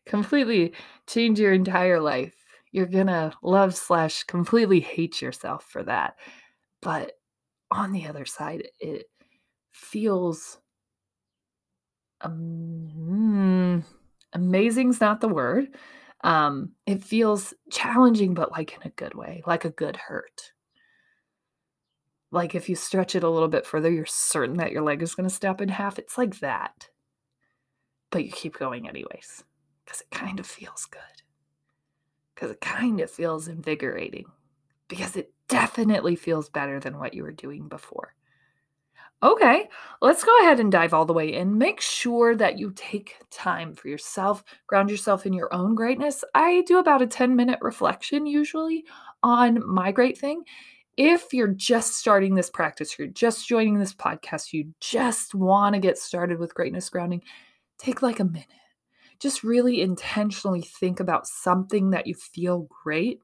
completely 0.06 0.74
change 1.08 1.40
your 1.40 1.54
entire 1.54 2.00
life 2.00 2.36
you're 2.78 2.86
gonna 2.86 3.34
love 3.42 3.76
slash 3.76 4.24
completely 4.24 4.80
hate 4.80 5.20
yourself 5.20 5.66
for 5.68 5.84
that. 5.84 6.16
But 6.82 7.14
on 7.72 7.92
the 7.92 8.08
other 8.08 8.26
side, 8.26 8.70
it 8.80 9.08
feels 9.72 10.60
um, 12.22 13.84
amazing's 14.34 15.02
not 15.02 15.22
the 15.22 15.28
word. 15.28 15.70
Um, 16.24 16.74
it 16.86 17.04
feels 17.04 17.54
challenging, 17.72 18.36
but 18.36 18.52
like 18.52 18.76
in 18.76 18.84
a 18.84 18.92
good 18.92 19.16
way, 19.16 19.42
like 19.48 19.66
a 19.66 19.72
good 19.72 19.98
hurt. 19.98 20.54
Like 22.32 22.54
if 22.54 22.70
you 22.70 22.76
stretch 22.76 23.16
it 23.16 23.24
a 23.24 23.30
little 23.30 23.48
bit 23.48 23.66
further, 23.66 23.90
you're 23.90 24.06
certain 24.06 24.58
that 24.58 24.72
your 24.72 24.84
leg 24.84 25.02
is 25.02 25.16
going 25.16 25.28
to 25.28 25.34
snap 25.34 25.62
in 25.62 25.70
half. 25.70 25.98
It's 25.98 26.18
like 26.18 26.40
that. 26.42 26.90
But 28.12 28.24
you 28.24 28.32
keep 28.32 28.58
going 28.58 28.88
anyways 28.88 29.44
because 29.84 30.02
it 30.02 30.12
kind 30.12 30.40
of 30.40 30.46
feels 30.46 30.86
good 30.86 31.17
because 32.38 32.52
it 32.52 32.62
kind 32.62 33.00
of 33.00 33.10
feels 33.10 33.48
invigorating 33.48 34.26
because 34.88 35.16
it 35.16 35.34
definitely 35.48 36.16
feels 36.16 36.50
better 36.50 36.80
than 36.80 37.00
what 37.00 37.16
you 37.16 37.24
were 37.24 37.32
doing 37.32 37.68
before. 37.68 38.14
Okay, 39.24 39.68
let's 40.04 40.24
go 40.24 40.38
ahead 40.42 40.60
and 40.60 40.72
dive 40.72 40.94
all 40.94 41.06
the 41.06 41.14
way 41.14 41.34
in. 41.34 41.58
Make 41.58 41.82
sure 41.82 42.36
that 42.36 42.60
you 42.60 42.72
take 42.76 43.16
time 43.32 43.74
for 43.74 43.88
yourself, 43.88 44.44
ground 44.68 44.92
yourself 44.92 45.26
in 45.26 45.34
your 45.34 45.52
own 45.52 45.74
greatness. 45.74 46.24
I 46.36 46.62
do 46.68 46.78
about 46.78 47.02
a 47.02 47.08
10 47.08 47.36
minute 47.36 47.58
reflection 47.64 48.28
usually 48.28 48.86
on 49.24 49.68
my 49.68 49.92
great 49.92 50.20
thing. 50.20 50.44
If 50.96 51.34
you're 51.34 51.48
just 51.48 51.96
starting 51.96 52.36
this 52.36 52.52
practice, 52.52 53.00
you're 53.00 53.08
just 53.08 53.48
joining 53.48 53.80
this 53.80 53.96
podcast, 53.96 54.54
you 54.54 54.72
just 54.80 55.34
want 55.34 55.74
to 55.74 55.80
get 55.80 55.98
started 55.98 56.38
with 56.38 56.54
greatness 56.54 56.88
grounding, 56.88 57.24
take 57.80 58.04
like 58.04 58.20
a 58.20 58.26
minute 58.26 58.46
just 59.20 59.44
really 59.44 59.82
intentionally 59.82 60.62
think 60.62 61.00
about 61.00 61.28
something 61.28 61.92
that 61.92 62.08
you 62.08 62.16
feel 62.16 62.68
great 62.84 63.22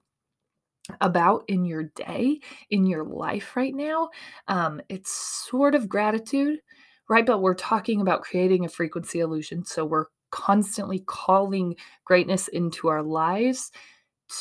about 1.02 1.44
in 1.48 1.66
your 1.66 1.84
day, 1.96 2.40
in 2.70 2.86
your 2.86 3.06
life 3.06 3.56
right 3.56 3.74
now. 3.74 4.10
Um, 4.48 4.82
it's 4.90 5.12
sort 5.12 5.76
of 5.76 5.88
gratitude, 5.90 6.60
right? 7.10 7.26
But 7.26 7.42
we're 7.42 7.54
talking 7.54 8.02
about 8.02 8.22
creating 8.22 8.66
a 8.66 8.70
frequency 8.70 9.20
illusion. 9.20 9.64
So 9.66 9.86
we're 9.86 10.06
constantly 10.32 11.00
calling 11.06 11.76
greatness 12.06 12.48
into 12.50 12.90
our 12.90 13.04
lives 13.04 13.72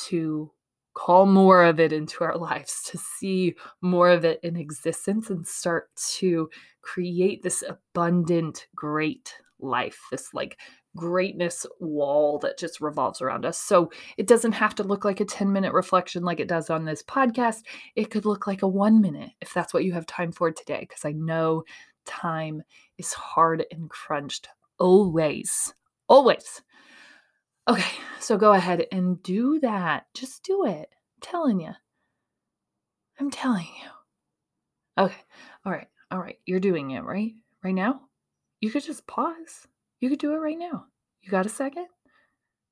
to 0.08 0.50
call 0.94 1.26
more 1.26 1.64
of 1.64 1.80
it 1.80 1.92
into 1.92 2.24
our 2.24 2.36
lives, 2.38 2.82
to 2.90 2.98
see 2.98 3.54
more 3.80 4.10
of 4.10 4.24
it 4.24 4.40
in 4.42 4.56
existence 4.56 5.30
and 5.30 5.46
start 5.46 5.90
to 5.96 6.48
create 6.82 7.42
this 7.42 7.62
abundant, 7.68 8.66
great 8.74 9.34
life, 9.60 10.00
this 10.10 10.34
like 10.34 10.58
greatness 10.96 11.66
wall 11.80 12.38
that 12.40 12.58
just 12.58 12.80
revolves 12.80 13.22
around 13.22 13.44
us. 13.44 13.58
So 13.58 13.90
it 14.16 14.26
doesn't 14.26 14.52
have 14.52 14.74
to 14.76 14.82
look 14.82 15.04
like 15.04 15.20
a 15.20 15.24
10 15.24 15.52
minute 15.52 15.72
reflection 15.72 16.22
like 16.22 16.40
it 16.40 16.48
does 16.48 16.70
on 16.70 16.84
this 16.84 17.02
podcast. 17.02 17.62
It 17.96 18.10
could 18.10 18.24
look 18.24 18.46
like 18.46 18.62
a 18.62 18.68
one 18.68 19.00
minute 19.00 19.30
if 19.40 19.54
that's 19.54 19.72
what 19.72 19.84
you 19.84 19.92
have 19.92 20.06
time 20.06 20.32
for 20.32 20.50
today, 20.50 20.80
because 20.80 21.04
I 21.04 21.12
know 21.12 21.64
time 22.04 22.62
is 22.98 23.12
hard 23.12 23.64
and 23.70 23.88
crunched 23.88 24.48
always. 24.78 25.74
Always. 26.08 26.62
Okay, 27.68 27.98
so 28.18 28.36
go 28.36 28.52
ahead 28.52 28.86
and 28.90 29.22
do 29.22 29.60
that. 29.60 30.06
Just 30.14 30.42
do 30.42 30.66
it. 30.66 30.88
I'm 31.16 31.20
telling 31.20 31.60
you. 31.60 31.72
I'm 33.20 33.30
telling 33.30 33.66
you. 33.82 35.04
Okay. 35.04 35.20
All 35.64 35.72
right. 35.72 35.86
All 36.10 36.18
right. 36.18 36.38
You're 36.44 36.60
doing 36.60 36.90
it, 36.90 37.04
right? 37.04 37.32
Right 37.62 37.74
now? 37.74 38.02
You 38.60 38.70
could 38.70 38.84
just 38.84 39.06
pause 39.06 39.66
you 40.02 40.10
could 40.10 40.18
do 40.18 40.34
it 40.34 40.38
right 40.38 40.58
now. 40.58 40.86
You 41.22 41.30
got 41.30 41.46
a 41.46 41.48
second? 41.50 41.86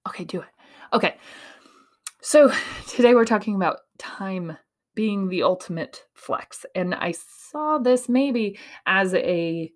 Okay, 0.08 0.24
do 0.24 0.40
it. 0.40 0.48
Okay. 0.92 1.14
So 2.20 2.52
today 2.88 3.14
we're 3.14 3.24
talking 3.24 3.54
about 3.54 3.78
time 3.98 4.56
being 4.94 5.28
the 5.28 5.44
ultimate 5.44 6.04
flex. 6.14 6.66
And 6.74 6.94
I 6.94 7.14
saw 7.50 7.78
this 7.78 8.08
maybe 8.08 8.58
as 8.84 9.14
a 9.14 9.70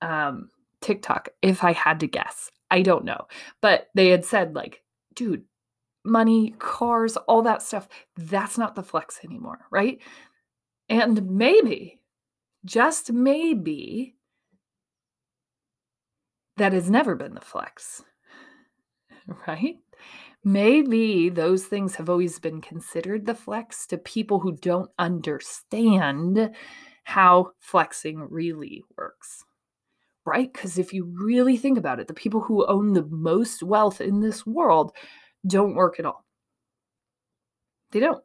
um, 0.00 0.48
TikTok, 0.80 1.28
if 1.42 1.62
I 1.62 1.72
had 1.72 2.00
to 2.00 2.06
guess. 2.06 2.50
I 2.70 2.82
don't 2.82 3.04
know. 3.04 3.26
But 3.60 3.88
they 3.94 4.08
had 4.08 4.24
said, 4.24 4.54
like, 4.54 4.82
dude, 5.14 5.44
money, 6.04 6.54
cars, 6.58 7.16
all 7.16 7.42
that 7.42 7.62
stuff, 7.62 7.88
that's 8.16 8.56
not 8.56 8.74
the 8.74 8.82
flex 8.82 9.20
anymore, 9.22 9.66
right? 9.70 9.98
And 10.88 11.30
maybe, 11.30 12.00
just 12.64 13.12
maybe, 13.12 14.15
that 16.56 16.72
has 16.72 16.90
never 16.90 17.14
been 17.14 17.34
the 17.34 17.40
flex, 17.40 18.02
right? 19.46 19.76
Maybe 20.44 21.28
those 21.28 21.64
things 21.64 21.96
have 21.96 22.08
always 22.08 22.38
been 22.38 22.60
considered 22.60 23.26
the 23.26 23.34
flex 23.34 23.86
to 23.88 23.98
people 23.98 24.38
who 24.38 24.56
don't 24.56 24.90
understand 24.98 26.54
how 27.04 27.52
flexing 27.58 28.26
really 28.30 28.84
works. 28.96 29.44
Right? 30.24 30.52
Because 30.52 30.76
if 30.76 30.92
you 30.92 31.04
really 31.04 31.56
think 31.56 31.78
about 31.78 32.00
it, 32.00 32.08
the 32.08 32.14
people 32.14 32.40
who 32.40 32.66
own 32.66 32.92
the 32.92 33.06
most 33.06 33.62
wealth 33.62 34.00
in 34.00 34.20
this 34.20 34.44
world 34.44 34.92
don't 35.46 35.76
work 35.76 36.00
at 36.00 36.06
all. 36.06 36.24
They 37.92 38.00
don't. 38.00 38.22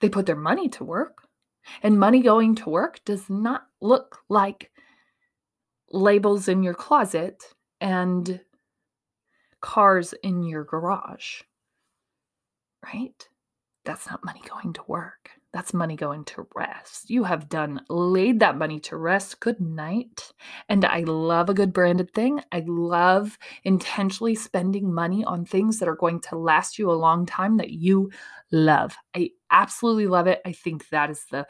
They 0.00 0.08
put 0.08 0.24
their 0.24 0.36
money 0.36 0.70
to 0.70 0.84
work. 0.84 1.28
And 1.82 2.00
money 2.00 2.22
going 2.22 2.54
to 2.56 2.70
work 2.70 3.00
does 3.04 3.28
not 3.28 3.66
look 3.82 4.20
like 4.30 4.70
labels 5.90 6.48
in 6.48 6.62
your 6.62 6.74
closet 6.74 7.44
and 7.80 8.40
cars 9.60 10.14
in 10.22 10.42
your 10.42 10.64
garage. 10.64 11.42
Right? 12.82 13.28
That's 13.84 14.08
not 14.08 14.24
money 14.24 14.42
going 14.48 14.72
to 14.74 14.82
work. 14.86 15.30
That's 15.52 15.74
money 15.74 15.96
going 15.96 16.24
to 16.26 16.46
rest. 16.54 17.10
You 17.10 17.24
have 17.24 17.48
done 17.48 17.80
laid 17.88 18.40
that 18.40 18.56
money 18.56 18.78
to 18.80 18.96
rest. 18.96 19.40
Good 19.40 19.60
night. 19.60 20.32
And 20.68 20.84
I 20.84 21.00
love 21.00 21.48
a 21.48 21.54
good 21.54 21.72
branded 21.72 22.12
thing. 22.12 22.40
I 22.52 22.62
love 22.66 23.36
intentionally 23.64 24.36
spending 24.36 24.92
money 24.92 25.24
on 25.24 25.44
things 25.44 25.78
that 25.78 25.88
are 25.88 25.96
going 25.96 26.20
to 26.22 26.36
last 26.36 26.78
you 26.78 26.90
a 26.90 26.92
long 26.92 27.26
time 27.26 27.56
that 27.56 27.70
you 27.70 28.10
love. 28.52 28.96
I 29.16 29.30
absolutely 29.50 30.06
love 30.06 30.26
it. 30.26 30.40
I 30.44 30.52
think 30.52 30.88
that 30.90 31.10
is 31.10 31.24
the 31.30 31.46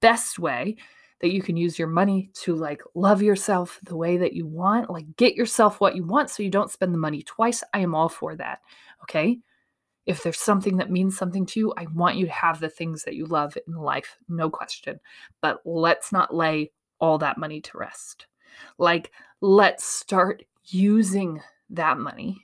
best 0.00 0.38
way 0.38 0.76
that 1.20 1.32
you 1.32 1.42
can 1.42 1.56
use 1.56 1.78
your 1.78 1.88
money 1.88 2.30
to 2.34 2.54
like 2.54 2.82
love 2.94 3.22
yourself 3.22 3.80
the 3.84 3.96
way 3.96 4.16
that 4.16 4.34
you 4.34 4.46
want, 4.46 4.90
like 4.90 5.16
get 5.16 5.34
yourself 5.34 5.80
what 5.80 5.96
you 5.96 6.04
want 6.04 6.30
so 6.30 6.42
you 6.42 6.50
don't 6.50 6.70
spend 6.70 6.92
the 6.92 6.98
money 6.98 7.22
twice. 7.22 7.62
I 7.72 7.80
am 7.80 7.94
all 7.94 8.08
for 8.08 8.36
that. 8.36 8.60
Okay. 9.02 9.38
If 10.06 10.22
there's 10.22 10.38
something 10.38 10.76
that 10.76 10.90
means 10.90 11.16
something 11.16 11.46
to 11.46 11.60
you, 11.60 11.74
I 11.78 11.86
want 11.94 12.16
you 12.16 12.26
to 12.26 12.32
have 12.32 12.60
the 12.60 12.68
things 12.68 13.04
that 13.04 13.14
you 13.14 13.24
love 13.24 13.56
in 13.66 13.74
life, 13.74 14.18
no 14.28 14.50
question. 14.50 15.00
But 15.40 15.60
let's 15.64 16.12
not 16.12 16.34
lay 16.34 16.72
all 17.00 17.16
that 17.18 17.38
money 17.38 17.62
to 17.62 17.78
rest. 17.78 18.26
Like, 18.76 19.12
let's 19.40 19.84
start 19.84 20.42
using 20.66 21.40
that 21.70 21.98
money 21.98 22.43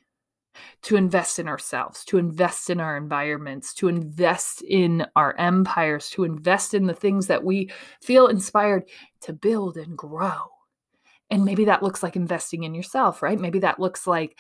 to 0.83 0.97
invest 0.97 1.39
in 1.39 1.49
ourselves, 1.49 2.05
to 2.07 2.19
invest 2.19 2.71
in 2.71 2.81
our 2.81 2.97
environments, 2.97 3.75
to 3.75 3.89
invest 3.89 4.63
in 4.63 5.07
our 5.17 5.37
empires, 5.39 6.11
to 6.11 6.25
invest 6.25 6.75
in 6.75 6.87
the 6.87 6.95
things 6.95 7.27
that 7.27 7.45
we 7.45 7.71
feel 8.01 8.27
inspired 8.27 8.85
to 9.23 9.33
build 9.33 9.77
and 9.77 9.97
grow. 9.97 10.49
And 11.31 11.45
maybe 11.45 11.65
that 11.67 11.83
looks 11.83 12.03
like 12.03 12.17
investing 12.17 12.65
in 12.65 12.75
yourself, 12.75 13.23
right? 13.23 13.39
Maybe 13.39 13.61
that 13.61 13.79
looks 13.79 14.07
like 14.07 14.37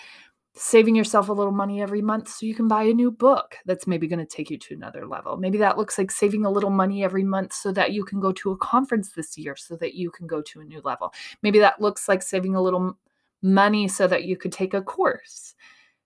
saving 0.55 0.97
yourself 0.97 1.29
a 1.29 1.33
little 1.33 1.53
money 1.53 1.81
every 1.81 2.03
month 2.03 2.29
so 2.29 2.45
you 2.45 2.55
can 2.55 2.67
buy 2.67 2.83
a 2.83 2.93
new 2.93 3.11
book 3.11 3.57
that's 3.67 3.87
maybe 3.87 4.09
going 4.09 4.19
to 4.19 4.27
take 4.27 4.50
you 4.50 4.59
to 4.59 4.75
another 4.75 5.07
level. 5.07 5.37
Maybe 5.37 5.59
that 5.59 5.79
looks 5.79 5.97
like 5.97 6.11
saving 6.11 6.45
a 6.45 6.50
little 6.50 6.71
money 6.71 7.05
every 7.05 7.23
month 7.23 7.53
so 7.53 7.71
that 7.73 7.93
you 7.93 8.05
can 8.05 8.19
go 8.19 8.33
to 8.33 8.50
a 8.50 8.57
conference 8.57 9.12
this 9.12 9.39
year 9.39 9.55
so 9.55 9.77
that 9.77 9.95
you 9.95 10.11
can 10.11 10.27
go 10.27 10.43
to 10.43 10.61
a 10.61 10.65
new 10.65 10.81
level. 10.83 11.15
Maybe 11.43 11.61
that 11.61 11.81
looks 11.81 12.09
like 12.09 12.23
saving 12.23 12.57
a 12.57 12.62
little 12.62 12.99
money 13.43 13.87
so 13.87 14.07
that 14.09 14.25
you 14.25 14.37
could 14.37 14.53
take 14.53 14.75
a 14.75 14.83
course 14.83 15.55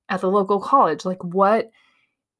at 0.08 0.20
the 0.20 0.30
local 0.30 0.61
college. 0.61 1.04
Like, 1.04 1.23
what 1.23 1.70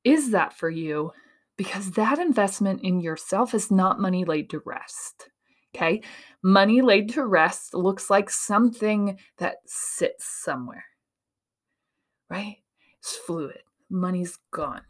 is 0.05 0.31
that 0.31 0.53
for 0.53 0.71
you? 0.71 1.13
Because 1.57 1.93
that 1.93 2.19
investment 2.19 2.83
in 2.83 3.01
yourself 3.01 3.55
is 3.55 3.71
not 3.71 4.01
money 4.01 4.25
laid 4.25 4.51
to 4.51 4.63
rest. 4.65 5.29
Okay. 5.75 6.03
Money 6.43 6.83
laid 6.83 7.09
to 7.11 7.25
rest 7.25 7.75
looks 7.75 8.09
like 8.09 8.31
something 8.31 9.19
that 9.39 9.57
sits 9.67 10.25
somewhere, 10.25 10.85
right? 12.31 12.59
It's 13.01 13.17
fluid. 13.17 13.59
Money's 13.91 14.39
gone. 14.53 14.83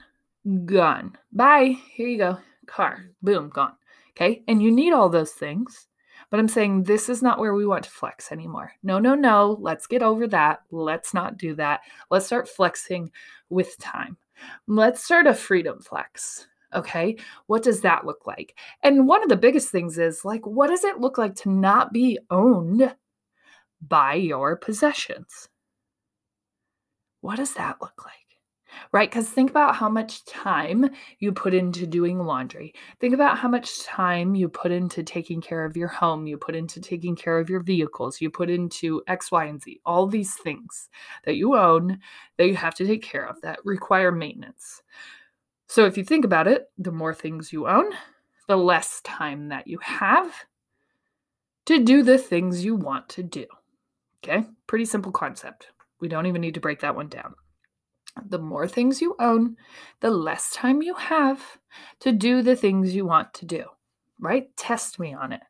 Gone. 0.67 1.17
Bye. 1.33 1.79
Here 1.93 2.09
you 2.09 2.19
go. 2.19 2.39
Car. 2.67 2.99
Mm. 2.99 3.15
Boom. 3.23 3.49
Gone. 3.49 3.73
Okay. 4.11 4.43
And 4.47 4.63
you 4.63 4.71
need 4.71 4.93
all 4.93 5.09
those 5.09 5.33
things. 5.33 5.87
But 6.35 6.41
I'm 6.41 6.49
saying 6.49 6.83
this 6.83 7.09
is 7.09 7.23
not 7.23 7.39
where 7.39 7.55
we 7.55 7.65
want 7.65 7.85
to 7.85 7.91
flex 7.91 8.33
anymore. 8.33 8.73
No, 8.83 8.99
no, 8.99 9.15
no. 9.15 9.57
Let's 9.61 9.87
get 9.87 10.03
over 10.03 10.27
that. 10.27 10.63
Let's 10.73 11.15
not 11.15 11.37
do 11.37 11.55
that. 11.55 11.83
Let's 12.11 12.27
start 12.27 12.49
flexing 12.49 13.13
with 13.51 13.79
time. 13.79 14.17
Let's 14.67 15.05
start 15.05 15.29
a 15.29 15.35
freedom 15.35 15.81
flex. 15.81 16.49
Okay. 16.75 17.19
What 17.47 17.63
does 17.63 17.83
that 17.83 18.05
look 18.05 18.27
like? 18.27 18.59
And 18.83 19.07
one 19.07 19.23
of 19.23 19.29
the 19.29 19.37
biggest 19.37 19.71
things 19.71 19.97
is 19.97 20.25
like, 20.25 20.45
what 20.45 20.71
does 20.71 20.83
it 20.83 20.99
look 20.99 21.19
like 21.19 21.37
to 21.37 21.51
not 21.51 21.93
be 21.93 22.19
owned 22.31 22.93
by 23.81 24.15
your 24.15 24.57
possessions? 24.57 25.49
What 27.21 27.37
does 27.37 27.55
that 27.55 27.77
look 27.81 28.05
like? 28.05 28.24
Right? 28.93 29.11
Because 29.11 29.29
think 29.29 29.51
about 29.51 29.77
how 29.77 29.89
much 29.89 30.25
time 30.25 30.91
you 31.19 31.33
put 31.33 31.55
into 31.55 31.87
doing 31.87 32.19
laundry. 32.19 32.75
Think 33.01 33.15
about 33.15 33.39
how 33.39 33.49
much 33.49 33.85
time 33.85 34.35
you 34.35 34.49
put 34.49 34.73
into 34.73 35.03
taking 35.03 35.41
care 35.41 35.65
of 35.65 35.77
your 35.77 35.89
home, 35.89 36.27
you 36.27 36.37
put 36.37 36.55
into 36.55 36.81
taking 36.81 37.17
care 37.17 37.39
of 37.39 37.51
your 37.51 37.61
vehicles, 37.61 38.21
you 38.21 38.31
put 38.31 38.51
into 38.51 39.03
X, 39.07 39.31
Y, 39.31 39.45
and 39.45 39.63
Z, 39.63 39.81
all 39.85 40.07
these 40.07 40.35
things 40.35 40.89
that 41.25 41.37
you 41.37 41.57
own 41.57 41.99
that 42.37 42.47
you 42.47 42.57
have 42.57 42.75
to 42.77 42.87
take 42.87 43.03
care 43.03 43.27
of 43.27 43.41
that 43.43 43.59
require 43.65 44.13
maintenance. 44.13 44.83
So 45.67 45.87
if 45.87 45.97
you 45.97 46.05
think 46.05 46.25
about 46.25 46.47
it, 46.47 46.71
the 46.79 46.93
more 46.93 47.15
things 47.15 47.53
you 47.53 47.69
own, 47.69 47.91
the 48.49 48.57
less 48.57 49.01
time 49.03 49.49
that 49.49 49.67
you 49.67 49.79
have 49.79 50.33
to 51.67 51.83
do 51.83 52.03
the 52.03 52.19
things 52.19 52.65
you 52.65 52.75
want 52.75 53.09
to 53.11 53.23
do. 53.23 53.47
Okay, 54.23 54.45
pretty 54.67 54.85
simple 54.85 55.13
concept. 55.13 55.69
We 56.01 56.09
don't 56.09 56.27
even 56.27 56.41
need 56.41 56.55
to 56.55 56.61
break 56.61 56.81
that 56.81 56.95
one 56.95 57.09
down 57.09 57.35
the 58.27 58.39
more 58.39 58.69
things 58.69 59.01
you 59.01 59.17
own, 59.19 59.57
the 60.01 60.11
less 60.11 60.51
time 60.53 60.83
you 60.83 60.95
have 60.95 61.59
to 62.01 62.13
do 62.13 62.43
the 62.43 62.57
things 62.57 62.95
you 62.95 63.07
want 63.07 63.35
to 63.35 63.47
do. 63.47 63.65
Right? 64.21 64.55
Test 64.57 64.99
me 64.99 65.15
on 65.15 65.33
it. 65.33 65.43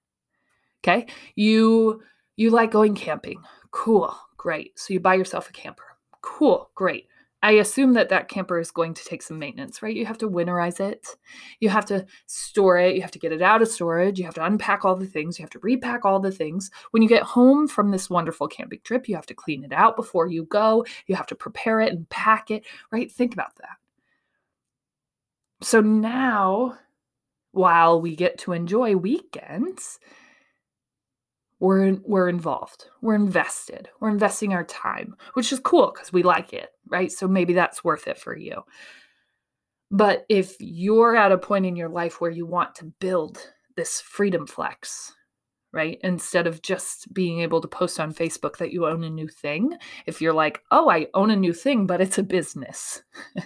Okay? 0.82 1.06
You 1.34 2.02
you 2.36 2.50
like 2.50 2.70
going 2.70 2.94
camping. 2.94 3.42
Cool. 3.70 4.14
Great. 4.36 4.78
So 4.78 4.92
you 4.92 5.00
buy 5.00 5.14
yourself 5.14 5.48
a 5.48 5.52
camper. 5.52 5.96
Cool. 6.20 6.70
Great. 6.74 7.08
I 7.44 7.50
assume 7.50 7.92
that 7.92 8.08
that 8.08 8.28
camper 8.28 8.58
is 8.58 8.70
going 8.70 8.94
to 8.94 9.04
take 9.04 9.20
some 9.20 9.38
maintenance, 9.38 9.82
right? 9.82 9.94
You 9.94 10.06
have 10.06 10.16
to 10.18 10.30
winterize 10.30 10.80
it. 10.80 11.06
You 11.60 11.68
have 11.68 11.84
to 11.86 12.06
store 12.24 12.78
it. 12.78 12.96
You 12.96 13.02
have 13.02 13.10
to 13.10 13.18
get 13.18 13.32
it 13.32 13.42
out 13.42 13.60
of 13.60 13.68
storage. 13.68 14.18
You 14.18 14.24
have 14.24 14.34
to 14.36 14.44
unpack 14.46 14.86
all 14.86 14.96
the 14.96 15.06
things. 15.06 15.38
You 15.38 15.42
have 15.42 15.50
to 15.50 15.58
repack 15.58 16.06
all 16.06 16.18
the 16.20 16.32
things. 16.32 16.70
When 16.92 17.02
you 17.02 17.08
get 17.08 17.22
home 17.22 17.68
from 17.68 17.90
this 17.90 18.08
wonderful 18.08 18.48
camping 18.48 18.80
trip, 18.82 19.10
you 19.10 19.14
have 19.14 19.26
to 19.26 19.34
clean 19.34 19.62
it 19.62 19.74
out 19.74 19.94
before 19.94 20.26
you 20.26 20.44
go. 20.44 20.86
You 21.06 21.16
have 21.16 21.26
to 21.26 21.34
prepare 21.34 21.82
it 21.82 21.92
and 21.92 22.08
pack 22.08 22.50
it, 22.50 22.64
right? 22.90 23.12
Think 23.12 23.34
about 23.34 23.54
that. 23.56 23.76
So 25.60 25.82
now, 25.82 26.78
while 27.52 28.00
we 28.00 28.16
get 28.16 28.38
to 28.38 28.52
enjoy 28.52 28.96
weekends, 28.96 29.98
we're 31.60 31.94
we're 32.04 32.28
involved 32.28 32.86
we're 33.00 33.14
invested 33.14 33.88
we're 34.00 34.10
investing 34.10 34.52
our 34.52 34.64
time 34.64 35.16
which 35.32 35.52
is 35.52 35.60
cool 35.60 35.92
because 35.94 36.12
we 36.12 36.22
like 36.22 36.52
it 36.52 36.73
right? 36.88 37.10
So 37.10 37.28
maybe 37.28 37.52
that's 37.52 37.84
worth 37.84 38.06
it 38.06 38.18
for 38.18 38.36
you. 38.36 38.62
But 39.90 40.24
if 40.28 40.56
you're 40.60 41.16
at 41.16 41.32
a 41.32 41.38
point 41.38 41.66
in 41.66 41.76
your 41.76 41.88
life 41.88 42.20
where 42.20 42.30
you 42.30 42.46
want 42.46 42.74
to 42.76 42.92
build 43.00 43.38
this 43.76 44.00
freedom 44.00 44.46
flex 44.46 45.12
right? 45.72 45.98
Instead 46.04 46.46
of 46.46 46.62
just 46.62 47.12
being 47.12 47.40
able 47.40 47.60
to 47.60 47.66
post 47.66 47.98
on 47.98 48.14
facebook 48.14 48.58
that 48.58 48.72
you 48.72 48.86
own 48.86 49.02
a 49.02 49.10
new 49.10 49.26
thing 49.26 49.76
if 50.06 50.22
you're 50.22 50.32
like 50.32 50.62
oh 50.70 50.88
i 50.88 51.08
own 51.14 51.32
a 51.32 51.36
new 51.36 51.52
thing 51.52 51.84
but 51.84 52.00
it's 52.00 52.16
a 52.16 52.22
business. 52.22 53.02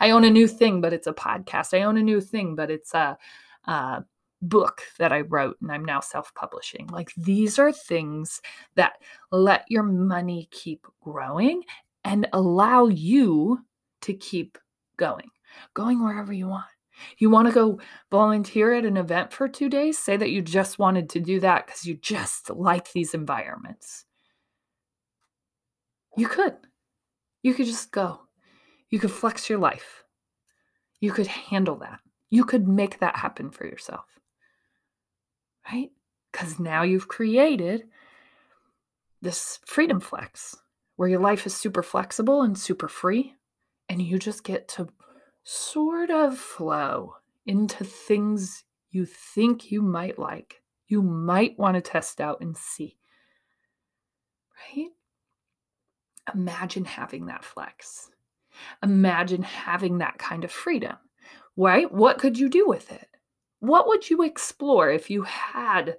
I 0.00 0.10
own 0.10 0.24
a 0.24 0.30
new 0.30 0.48
thing 0.48 0.80
but 0.80 0.92
it's 0.92 1.06
a 1.06 1.12
podcast. 1.12 1.78
I 1.78 1.82
own 1.82 1.96
a 1.96 2.02
new 2.02 2.20
thing 2.20 2.54
but 2.54 2.70
it's 2.70 2.94
a, 2.94 3.18
a 3.66 4.04
book 4.40 4.82
that 4.98 5.12
I 5.12 5.22
wrote 5.22 5.56
and 5.60 5.70
I'm 5.70 5.84
now 5.84 6.00
self 6.00 6.34
publishing. 6.34 6.86
Like 6.88 7.12
these 7.16 7.58
are 7.58 7.72
things 7.72 8.40
that 8.76 8.94
let 9.30 9.64
your 9.68 9.82
money 9.82 10.48
keep 10.50 10.86
growing 11.02 11.62
and 12.04 12.28
allow 12.32 12.86
you 12.86 13.64
to 14.02 14.14
keep 14.14 14.58
going, 14.96 15.30
going 15.74 16.02
wherever 16.02 16.32
you 16.32 16.48
want. 16.48 16.66
You 17.18 17.30
want 17.30 17.46
to 17.46 17.54
go 17.54 17.80
volunteer 18.10 18.74
at 18.74 18.84
an 18.84 18.96
event 18.96 19.32
for 19.32 19.48
two 19.48 19.68
days? 19.68 19.98
Say 19.98 20.16
that 20.16 20.30
you 20.30 20.42
just 20.42 20.78
wanted 20.78 21.10
to 21.10 21.20
do 21.20 21.38
that 21.40 21.66
because 21.66 21.84
you 21.84 21.94
just 21.94 22.50
like 22.50 22.92
these 22.92 23.14
environments. 23.14 24.04
You 26.16 26.26
could. 26.26 26.56
You 27.42 27.54
could 27.54 27.66
just 27.66 27.92
go. 27.92 28.22
You 28.90 28.98
could 28.98 29.12
flex 29.12 29.48
your 29.48 29.60
life. 29.60 30.02
You 31.00 31.12
could 31.12 31.28
handle 31.28 31.76
that. 31.76 32.00
You 32.30 32.44
could 32.44 32.66
make 32.66 32.98
that 32.98 33.16
happen 33.16 33.50
for 33.50 33.64
yourself 33.64 34.18
right? 35.70 35.90
Because 36.32 36.58
now 36.58 36.82
you've 36.82 37.08
created 37.08 37.84
this 39.20 39.58
freedom 39.66 40.00
flex 40.00 40.56
where 40.98 41.08
your 41.08 41.20
life 41.20 41.46
is 41.46 41.54
super 41.54 41.84
flexible 41.84 42.42
and 42.42 42.58
super 42.58 42.88
free, 42.88 43.36
and 43.88 44.02
you 44.02 44.18
just 44.18 44.42
get 44.42 44.66
to 44.66 44.88
sort 45.44 46.10
of 46.10 46.36
flow 46.36 47.14
into 47.46 47.84
things 47.84 48.64
you 48.90 49.06
think 49.06 49.70
you 49.70 49.80
might 49.80 50.18
like, 50.18 50.60
you 50.88 51.00
might 51.00 51.56
want 51.56 51.76
to 51.76 51.80
test 51.80 52.20
out 52.20 52.40
and 52.40 52.56
see. 52.56 52.98
Right? 54.76 54.88
Imagine 56.34 56.84
having 56.84 57.26
that 57.26 57.44
flex. 57.44 58.10
Imagine 58.82 59.44
having 59.44 59.98
that 59.98 60.18
kind 60.18 60.42
of 60.42 60.50
freedom, 60.50 60.96
right? 61.56 61.90
What 61.92 62.18
could 62.18 62.36
you 62.36 62.48
do 62.48 62.66
with 62.66 62.90
it? 62.90 63.06
What 63.60 63.86
would 63.86 64.10
you 64.10 64.24
explore 64.24 64.90
if 64.90 65.10
you 65.10 65.22
had 65.22 65.96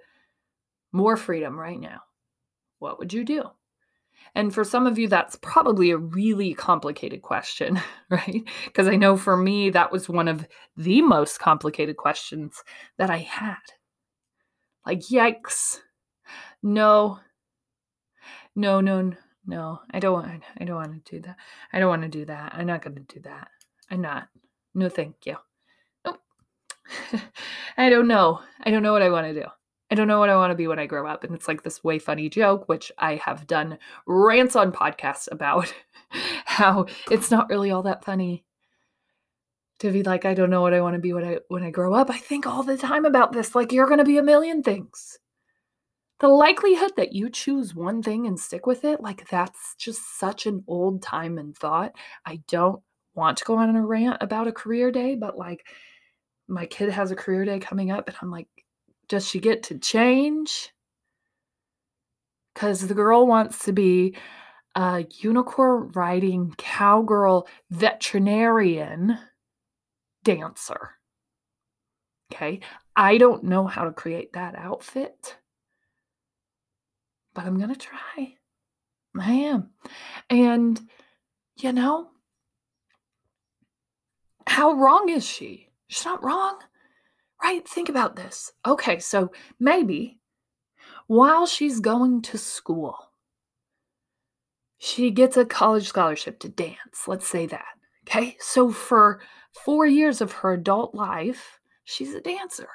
more 0.92 1.16
freedom 1.16 1.58
right 1.58 1.80
now? 1.80 2.02
What 2.80 3.00
would 3.00 3.14
you 3.14 3.24
do? 3.24 3.44
And 4.36 4.54
for 4.54 4.64
some 4.64 4.88
of 4.88 4.98
you, 4.98 5.08
that's 5.08 5.36
probably 5.42 5.92
a 5.92 5.98
really 5.98 6.54
complicated 6.54 7.22
question, 7.22 7.82
right? 8.10 8.44
Because 8.66 8.88
I 8.88 8.96
know 8.96 9.18
for 9.18 9.36
me, 9.36 9.70
that 9.72 9.92
was 9.92 10.08
one 10.08 10.28
of 10.28 10.48
the 10.78 11.02
most 11.02 11.40
complicated 11.40 11.98
questions 11.98 12.64
that 12.98 13.10
I 13.10 13.18
had. 13.18 13.58
Like, 14.86 15.00
yikes. 15.02 15.80
No, 16.62 17.20
no, 18.56 18.82
no, 18.82 19.14
no. 19.46 19.80
I 19.92 20.00
don't 20.00 20.14
want, 20.14 20.44
I 20.60 20.64
don't 20.64 20.76
want 20.76 21.06
to 21.06 21.12
do 21.16 21.22
that. 21.22 21.38
I 21.74 21.80
don't 21.80 21.90
want 21.90 22.04
to 22.04 22.08
do 22.08 22.26
that. 22.26 22.54
I'm 22.56 22.68
not 22.68 22.82
going 22.82 22.96
to 22.96 23.14
do 23.14 23.22
that. 23.22 23.48
I'm 23.90 24.02
not. 24.02 24.28
No, 24.76 24.90
thank 24.90 25.26
you. 25.26 25.38
Nope. 26.06 26.20
I 27.78 27.90
don't 27.90 28.08
know. 28.08 28.42
I 28.62 28.72
don't 28.72 28.84
know 28.84 28.94
what 28.94 29.02
I 29.02 29.10
want 29.10 29.28
to 29.28 29.34
do. 29.34 29.48
I 29.92 29.96
don't 29.96 30.08
know 30.08 30.20
what 30.20 30.30
I 30.30 30.36
want 30.36 30.52
to 30.52 30.56
be 30.56 30.68
when 30.68 30.80
I 30.80 30.86
grow 30.86 31.08
up. 31.08 31.24
And 31.24 31.34
it's 31.34 31.48
like 31.48 31.64
this 31.64 31.84
way 31.84 31.98
funny 31.98 32.30
joke, 32.30 32.70
which 32.70 32.92
I 32.98 33.16
have 33.16 33.48
done 33.48 33.80
rants 34.06 34.56
on 34.56 34.72
podcasts 34.72 35.28
about 35.32 35.74
how 36.46 36.86
it's 37.10 37.32
not 37.32 37.50
really 37.50 37.72
all 37.72 37.84
that 37.84 38.06
funny 38.06 38.46
to 39.80 39.92
be 39.92 40.04
like, 40.04 40.26
I 40.26 40.34
don't 40.34 40.50
know 40.50 40.62
what 40.62 40.74
I 40.74 40.82
want 40.82 40.96
to 40.96 41.00
be 41.00 41.14
when 41.14 41.24
I 41.24 41.40
when 41.48 41.64
I 41.64 41.72
grow 41.72 41.94
up. 41.94 42.10
I 42.10 42.18
think 42.18 42.46
all 42.46 42.64
the 42.64 42.78
time 42.78 43.06
about 43.06 43.32
this. 43.32 43.56
Like 43.56 43.72
you're 43.72 43.88
gonna 43.88 44.04
be 44.04 44.18
a 44.18 44.24
million 44.24 44.62
things. 44.62 45.18
The 46.20 46.28
likelihood 46.28 46.92
that 46.98 47.14
you 47.14 47.30
choose 47.30 47.74
one 47.74 48.04
thing 48.04 48.28
and 48.28 48.38
stick 48.38 48.68
with 48.68 48.84
it, 48.84 49.02
like 49.02 49.30
that's 49.30 49.76
just 49.76 50.20
such 50.20 50.46
an 50.46 50.64
old 50.68 51.02
time 51.02 51.38
and 51.38 51.56
thought. 51.58 51.94
I 52.26 52.42
don't 52.48 52.82
want 53.16 53.38
to 53.38 53.46
go 53.46 53.56
on 53.58 53.74
a 53.76 53.86
rant 53.86 54.18
about 54.22 54.48
a 54.48 54.52
career 54.52 54.92
day, 54.92 55.16
but 55.16 55.38
like 55.38 55.66
my 56.48 56.66
kid 56.66 56.90
has 56.90 57.12
a 57.12 57.16
career 57.16 57.46
day 57.46 57.60
coming 57.60 57.90
up, 57.90 58.08
and 58.10 58.18
I'm 58.22 58.32
like, 58.32 58.48
does 59.10 59.28
she 59.28 59.40
get 59.40 59.64
to 59.64 59.78
change? 59.78 60.70
Because 62.54 62.88
the 62.88 62.94
girl 62.94 63.28
wants 63.28 63.66
to 63.66 63.74
be 63.74 64.16
a 64.76 65.06
unicorn 65.20 65.92
riding 65.94 66.54
cowgirl 66.58 67.48
veterinarian 67.70 69.18
dancer. 70.24 70.92
Okay. 72.32 72.60
I 72.96 73.18
don't 73.18 73.44
know 73.44 73.66
how 73.66 73.86
to 73.86 73.92
create 73.92 74.34
that 74.34 74.56
outfit, 74.56 75.38
but 77.34 77.46
I'm 77.46 77.58
going 77.58 77.74
to 77.74 77.80
try. 77.80 78.36
I 79.20 79.32
am. 79.32 79.72
And, 80.30 80.80
you 81.58 81.74
know, 81.74 82.10
how 84.46 84.74
wrong 84.74 85.10
is 85.10 85.26
she? 85.26 85.70
She's 85.88 86.06
not 86.06 86.24
wrong. 86.24 86.60
Right? 87.44 87.68
Think 87.68 87.90
about 87.90 88.16
this. 88.16 88.52
Okay, 88.66 89.00
so 89.00 89.32
maybe 89.60 90.20
while 91.08 91.46
she's 91.46 91.80
going 91.80 92.22
to 92.24 92.38
school, 92.38 92.96
she 94.78 95.12
gets 95.12 95.38
a 95.38 95.46
college 95.46 95.88
scholarship 95.88 96.40
to 96.40 96.50
dance. 96.50 97.08
Let's 97.08 97.28
say 97.28 97.46
that. 97.48 97.66
Okay, 98.08 98.38
so 98.40 98.72
for 98.72 99.22
four 99.66 99.86
years 99.86 100.22
of 100.22 100.32
her 100.32 100.54
adult 100.54 100.96
life, 100.96 101.60
she's 101.84 102.14
a 102.14 102.22
dancer. 102.22 102.70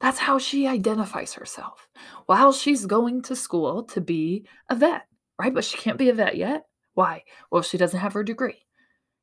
That's 0.00 0.18
how 0.18 0.38
she 0.38 0.66
identifies 0.66 1.32
herself 1.34 1.88
while 2.26 2.52
she's 2.52 2.84
going 2.86 3.22
to 3.22 3.36
school 3.36 3.84
to 3.84 4.00
be 4.00 4.46
a 4.68 4.74
vet, 4.74 5.06
right? 5.38 5.54
But 5.54 5.64
she 5.64 5.78
can't 5.78 5.98
be 5.98 6.10
a 6.10 6.14
vet 6.14 6.36
yet. 6.36 6.66
Why? 6.94 7.24
Well, 7.50 7.62
she 7.62 7.78
doesn't 7.78 8.00
have 8.00 8.12
her 8.12 8.24
degree. 8.24 8.65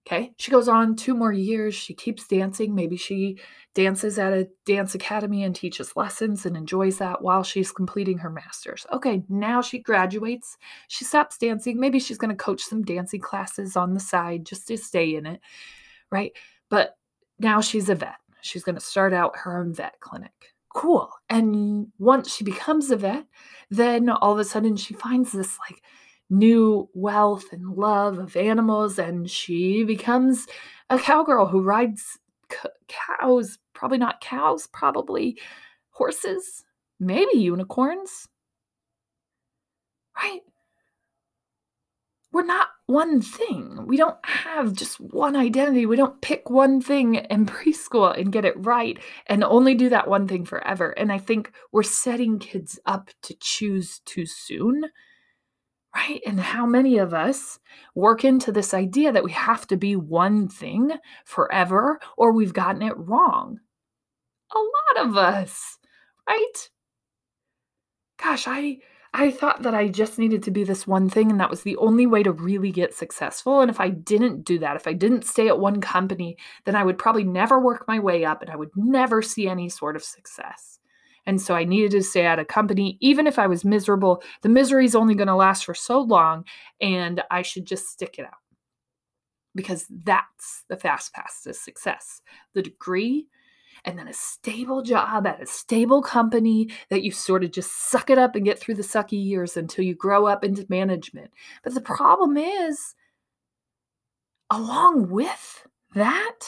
Okay. 0.05 0.33
She 0.37 0.51
goes 0.51 0.67
on 0.67 0.97
two 0.97 1.15
more 1.15 1.31
years. 1.31 1.73
She 1.73 1.93
keeps 1.93 2.27
dancing. 2.27 2.75
Maybe 2.75 2.97
she 2.97 3.39
dances 3.73 4.19
at 4.19 4.33
a 4.33 4.49
dance 4.65 4.95
academy 4.95 5.43
and 5.43 5.55
teaches 5.55 5.95
lessons 5.95 6.45
and 6.45 6.57
enjoys 6.57 6.97
that 6.97 7.21
while 7.21 7.41
she's 7.41 7.71
completing 7.71 8.17
her 8.17 8.29
master's. 8.29 8.85
Okay. 8.91 9.23
Now 9.29 9.61
she 9.61 9.79
graduates. 9.79 10.57
She 10.89 11.05
stops 11.05 11.37
dancing. 11.37 11.79
Maybe 11.79 11.99
she's 11.99 12.17
going 12.17 12.31
to 12.31 12.35
coach 12.35 12.61
some 12.61 12.83
dancing 12.83 13.21
classes 13.21 13.77
on 13.77 13.93
the 13.93 13.99
side 14.01 14.45
just 14.45 14.67
to 14.67 14.77
stay 14.77 15.15
in 15.15 15.25
it. 15.25 15.39
Right. 16.11 16.33
But 16.69 16.97
now 17.39 17.61
she's 17.61 17.87
a 17.87 17.95
vet. 17.95 18.15
She's 18.41 18.63
going 18.63 18.75
to 18.75 18.81
start 18.81 19.13
out 19.13 19.37
her 19.37 19.57
own 19.57 19.73
vet 19.73 19.99
clinic. 20.01 20.31
Cool. 20.67 21.09
And 21.29 21.87
once 21.97 22.35
she 22.35 22.43
becomes 22.43 22.91
a 22.91 22.97
vet, 22.97 23.25
then 23.69 24.09
all 24.09 24.33
of 24.33 24.39
a 24.39 24.43
sudden 24.43 24.75
she 24.75 24.95
finds 24.95 25.31
this 25.31 25.57
like, 25.59 25.81
new 26.33 26.89
wealth 26.93 27.45
and 27.51 27.75
love 27.75 28.17
of 28.17 28.35
animals, 28.35 28.97
and 28.99 29.29
she 29.29 29.83
becomes 29.83 30.47
a 30.89 30.97
cowgirl 30.97 31.47
who 31.47 31.61
rides 31.61 32.19
c- 32.51 32.69
cows. 32.87 33.59
Probably 33.73 33.97
not 33.97 34.21
cows, 34.21 34.67
probably 34.67 35.37
horses, 35.91 36.63
maybe 36.99 37.37
unicorns. 37.37 38.27
Right? 40.15 40.41
We're 42.31 42.45
not 42.45 42.69
one 42.87 43.21
thing. 43.21 43.85
We 43.85 43.95
don't 43.95 44.17
have 44.25 44.73
just 44.73 44.99
one 44.99 45.35
identity. 45.35 45.85
We 45.85 45.95
don't 45.95 46.19
pick 46.21 46.49
one 46.49 46.81
thing 46.81 47.15
in 47.15 47.45
preschool 47.45 48.17
and 48.17 48.31
get 48.31 48.45
it 48.45 48.55
right 48.57 48.97
and 49.27 49.43
only 49.43 49.75
do 49.75 49.89
that 49.89 50.07
one 50.07 50.27
thing 50.27 50.45
forever. 50.45 50.91
And 50.91 51.11
I 51.11 51.19
think 51.19 51.51
we're 51.71 51.83
setting 51.83 52.39
kids 52.39 52.79
up 52.85 53.11
to 53.23 53.35
choose 53.39 54.01
too 54.05 54.25
soon 54.25 54.85
right? 55.95 56.21
And 56.25 56.39
how 56.39 56.65
many 56.65 56.97
of 56.97 57.13
us 57.13 57.59
work 57.95 58.25
into 58.25 58.51
this 58.51 58.73
idea 58.73 59.11
that 59.11 59.23
we 59.23 59.31
have 59.31 59.67
to 59.67 59.77
be 59.77 59.95
one 59.95 60.47
thing 60.47 60.91
forever 61.25 61.99
or 62.17 62.31
we've 62.31 62.53
gotten 62.53 62.81
it 62.81 62.97
wrong? 62.97 63.59
A 64.55 64.59
lot 64.59 65.07
of 65.07 65.17
us, 65.17 65.77
right? 66.27 66.69
Gosh, 68.21 68.45
I 68.47 68.79
I 69.15 69.29
thought 69.29 69.61
that 69.61 69.75
I 69.75 69.89
just 69.89 70.17
needed 70.17 70.41
to 70.43 70.51
be 70.51 70.63
this 70.63 70.87
one 70.87 71.07
thing 71.07 71.29
and 71.29 71.39
that 71.39 71.49
was 71.51 71.61
the 71.61 71.77
only 71.77 72.07
way 72.07 72.23
to 72.23 72.31
really 72.31 72.71
get 72.71 72.95
successful. 72.95 73.61
And 73.61 73.69
if 73.69 73.79
I 73.79 73.89
didn't 73.89 74.43
do 74.43 74.57
that, 74.59 74.75
if 74.75 74.87
I 74.87 74.93
didn't 74.93 75.25
stay 75.25 75.47
at 75.49 75.59
one 75.59 75.81
company, 75.81 76.37
then 76.65 76.75
I 76.75 76.83
would 76.83 76.97
probably 76.97 77.23
never 77.23 77.59
work 77.59 77.85
my 77.87 77.99
way 77.99 78.25
up 78.25 78.41
and 78.41 78.49
I 78.49 78.55
would 78.55 78.71
never 78.75 79.21
see 79.21 79.47
any 79.47 79.69
sort 79.69 79.95
of 79.95 80.03
success. 80.03 80.79
And 81.25 81.41
so 81.41 81.55
I 81.55 81.63
needed 81.63 81.91
to 81.91 82.03
stay 82.03 82.25
at 82.25 82.39
a 82.39 82.45
company, 82.45 82.97
even 82.99 83.27
if 83.27 83.39
I 83.39 83.47
was 83.47 83.63
miserable. 83.63 84.21
The 84.41 84.49
misery 84.49 84.85
is 84.85 84.95
only 84.95 85.15
going 85.15 85.27
to 85.27 85.35
last 85.35 85.65
for 85.65 85.73
so 85.73 86.01
long, 86.01 86.45
and 86.81 87.23
I 87.31 87.41
should 87.41 87.65
just 87.65 87.87
stick 87.89 88.15
it 88.19 88.25
out 88.25 88.31
because 89.55 89.85
that's 90.03 90.63
the 90.69 90.77
fast 90.77 91.13
path 91.13 91.41
to 91.43 91.53
success. 91.53 92.21
The 92.53 92.63
degree 92.63 93.27
and 93.85 93.97
then 93.97 94.07
a 94.07 94.13
stable 94.13 94.81
job 94.81 95.27
at 95.27 95.41
a 95.41 95.45
stable 95.45 96.01
company 96.01 96.69
that 96.89 97.03
you 97.03 97.11
sort 97.11 97.43
of 97.43 97.51
just 97.51 97.89
suck 97.89 98.09
it 98.09 98.17
up 98.17 98.35
and 98.35 98.45
get 98.45 98.59
through 98.59 98.75
the 98.75 98.83
sucky 98.83 99.23
years 99.23 99.57
until 99.57 99.83
you 99.83 99.95
grow 99.95 100.25
up 100.25 100.43
into 100.43 100.65
management. 100.69 101.31
But 101.63 101.73
the 101.73 101.81
problem 101.81 102.37
is, 102.37 102.95
along 104.49 105.09
with 105.09 105.67
that, 105.95 106.39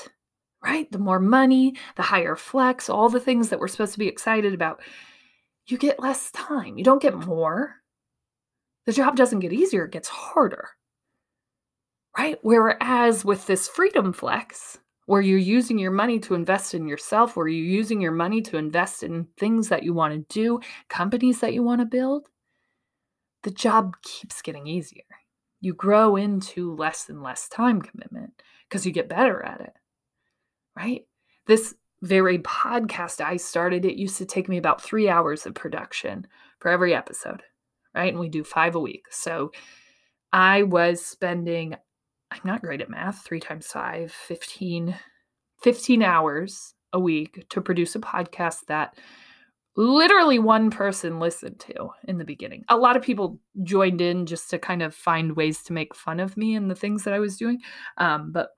right? 0.66 0.92
The 0.92 1.00
more 1.00 1.20
money, 1.20 1.76
the 1.96 2.02
higher 2.02 2.36
flex, 2.36 2.90
all 2.90 3.08
the 3.08 3.20
things 3.20 3.50
that 3.50 3.60
we're 3.60 3.68
supposed 3.68 3.94
to 3.94 4.00
be 4.00 4.08
excited 4.08 4.54
about, 4.54 4.82
you 5.68 5.78
get 5.78 6.00
less 6.00 6.32
time. 6.32 6.78
You 6.78 6.84
don't 6.84 7.02
get 7.02 7.26
more. 7.28 7.76
The 8.86 8.94
job 8.94 9.16
doesn't 9.16 9.40
get 9.40 9.54
easier, 9.54 9.86
it 9.86 9.92
gets 9.92 10.08
harder. 10.08 10.70
Right? 12.18 12.38
Whereas 12.42 13.24
with 13.24 13.46
this 13.46 13.68
freedom 13.68 14.12
flex, 14.12 14.80
where 15.06 15.22
you're 15.22 15.38
using 15.38 15.78
your 15.78 15.92
money 15.92 16.18
to 16.20 16.34
invest 16.34 16.74
in 16.74 16.88
yourself, 16.88 17.36
where 17.36 17.48
you're 17.48 17.64
using 17.64 18.02
your 18.02 18.12
money 18.12 18.42
to 18.42 18.58
invest 18.58 19.04
in 19.04 19.28
things 19.38 19.70
that 19.70 19.84
you 19.84 19.94
want 19.94 20.14
to 20.14 20.34
do, 20.34 20.60
companies 20.90 21.42
that 21.42 21.54
you 21.54 21.62
want 21.62 21.82
to 21.82 21.86
build, 21.86 22.30
the 23.44 23.52
job 23.52 23.96
keeps 24.02 24.42
getting 24.42 24.66
easier. 24.66 25.04
You 25.62 25.76
grow 25.76 26.16
into 26.16 26.74
less 26.76 27.08
and 27.10 27.22
less 27.22 27.48
time 27.50 27.84
commitment 27.84 28.42
because 28.68 28.86
you 28.86 28.92
get 28.92 29.10
better 29.10 29.44
at 29.44 29.62
it 29.62 29.74
right? 30.76 31.06
This 31.48 31.76
very 32.02 32.40
podcast 32.40 33.22
I 33.22 33.38
started, 33.38 33.86
it 33.86 33.96
used 33.96 34.18
to 34.18 34.26
take 34.26 34.50
me 34.50 34.58
about 34.58 34.82
three 34.82 35.10
hours 35.10 35.46
of 35.46 35.56
production 35.56 36.28
for 36.60 36.70
every 36.70 36.94
episode, 36.94 37.44
right? 37.94 38.12
And 38.12 38.20
we 38.20 38.30
do 38.30 38.44
five 38.44 38.76
a 38.76 38.80
week. 38.80 39.06
So 39.12 39.52
I 40.32 40.64
was 40.64 41.04
spending, 41.04 41.76
I'm 42.32 42.42
not 42.44 42.62
great 42.62 42.82
at 42.82 42.90
math, 42.90 43.24
three 43.24 43.40
times 43.40 43.68
five, 43.68 44.12
15, 44.12 44.96
15 45.62 46.04
hours 46.04 46.74
a 46.94 47.00
week 47.00 47.46
to 47.50 47.62
produce 47.62 47.96
a 47.96 48.00
podcast 48.00 48.66
that 48.68 48.96
literally 49.78 50.40
one 50.40 50.70
person 50.70 51.20
listened 51.20 51.60
to 51.60 51.90
in 52.08 52.18
the 52.18 52.24
beginning. 52.24 52.64
A 52.70 52.78
lot 52.78 52.96
of 52.96 53.04
people 53.04 53.40
joined 53.64 54.02
in 54.02 54.26
just 54.26 54.50
to 54.50 54.60
kind 54.60 54.82
of 54.82 54.96
find 54.96 55.36
ways 55.36 55.64
to 55.64 55.74
make 55.74 55.96
fun 55.96 56.20
of 56.20 56.38
me 56.38 56.56
and 56.56 56.72
the 56.72 56.76
things 56.76 57.04
that 57.04 57.14
I 57.14 57.20
was 57.20 57.38
doing. 57.38 57.60
Um, 57.98 58.32
but 58.32 58.50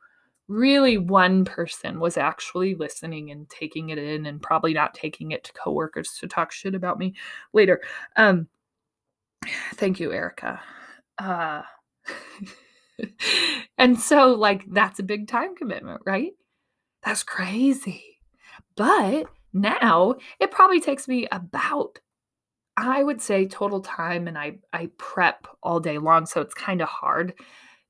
really 0.47 0.97
one 0.97 1.45
person 1.45 1.99
was 1.99 2.17
actually 2.17 2.75
listening 2.75 3.31
and 3.31 3.49
taking 3.49 3.89
it 3.89 3.97
in 3.97 4.25
and 4.25 4.41
probably 4.41 4.73
not 4.73 4.93
taking 4.93 5.31
it 5.31 5.43
to 5.43 5.53
coworkers 5.53 6.17
to 6.19 6.27
talk 6.27 6.51
shit 6.51 6.75
about 6.75 6.99
me 6.99 7.13
later. 7.53 7.81
Um 8.15 8.47
thank 9.75 9.99
you, 9.99 10.11
Erica. 10.11 10.61
Uh 11.17 11.63
and 13.77 13.99
so, 13.99 14.33
like, 14.33 14.65
that's 14.71 14.99
a 14.99 15.03
big 15.03 15.27
time 15.27 15.55
commitment, 15.55 16.01
right? 16.05 16.31
That's 17.03 17.23
crazy. 17.23 18.03
But 18.75 19.27
now 19.53 20.15
it 20.39 20.51
probably 20.51 20.79
takes 20.79 21.07
me 21.07 21.27
about 21.31 21.99
I 22.75 23.01
would 23.01 23.21
say 23.21 23.47
total 23.47 23.81
time 23.81 24.27
and 24.27 24.37
I 24.37 24.57
I 24.71 24.89
prep 24.97 25.47
all 25.63 25.79
day 25.79 25.97
long 25.97 26.25
so 26.27 26.41
it's 26.41 26.53
kind 26.53 26.81
of 26.81 26.87
hard 26.87 27.33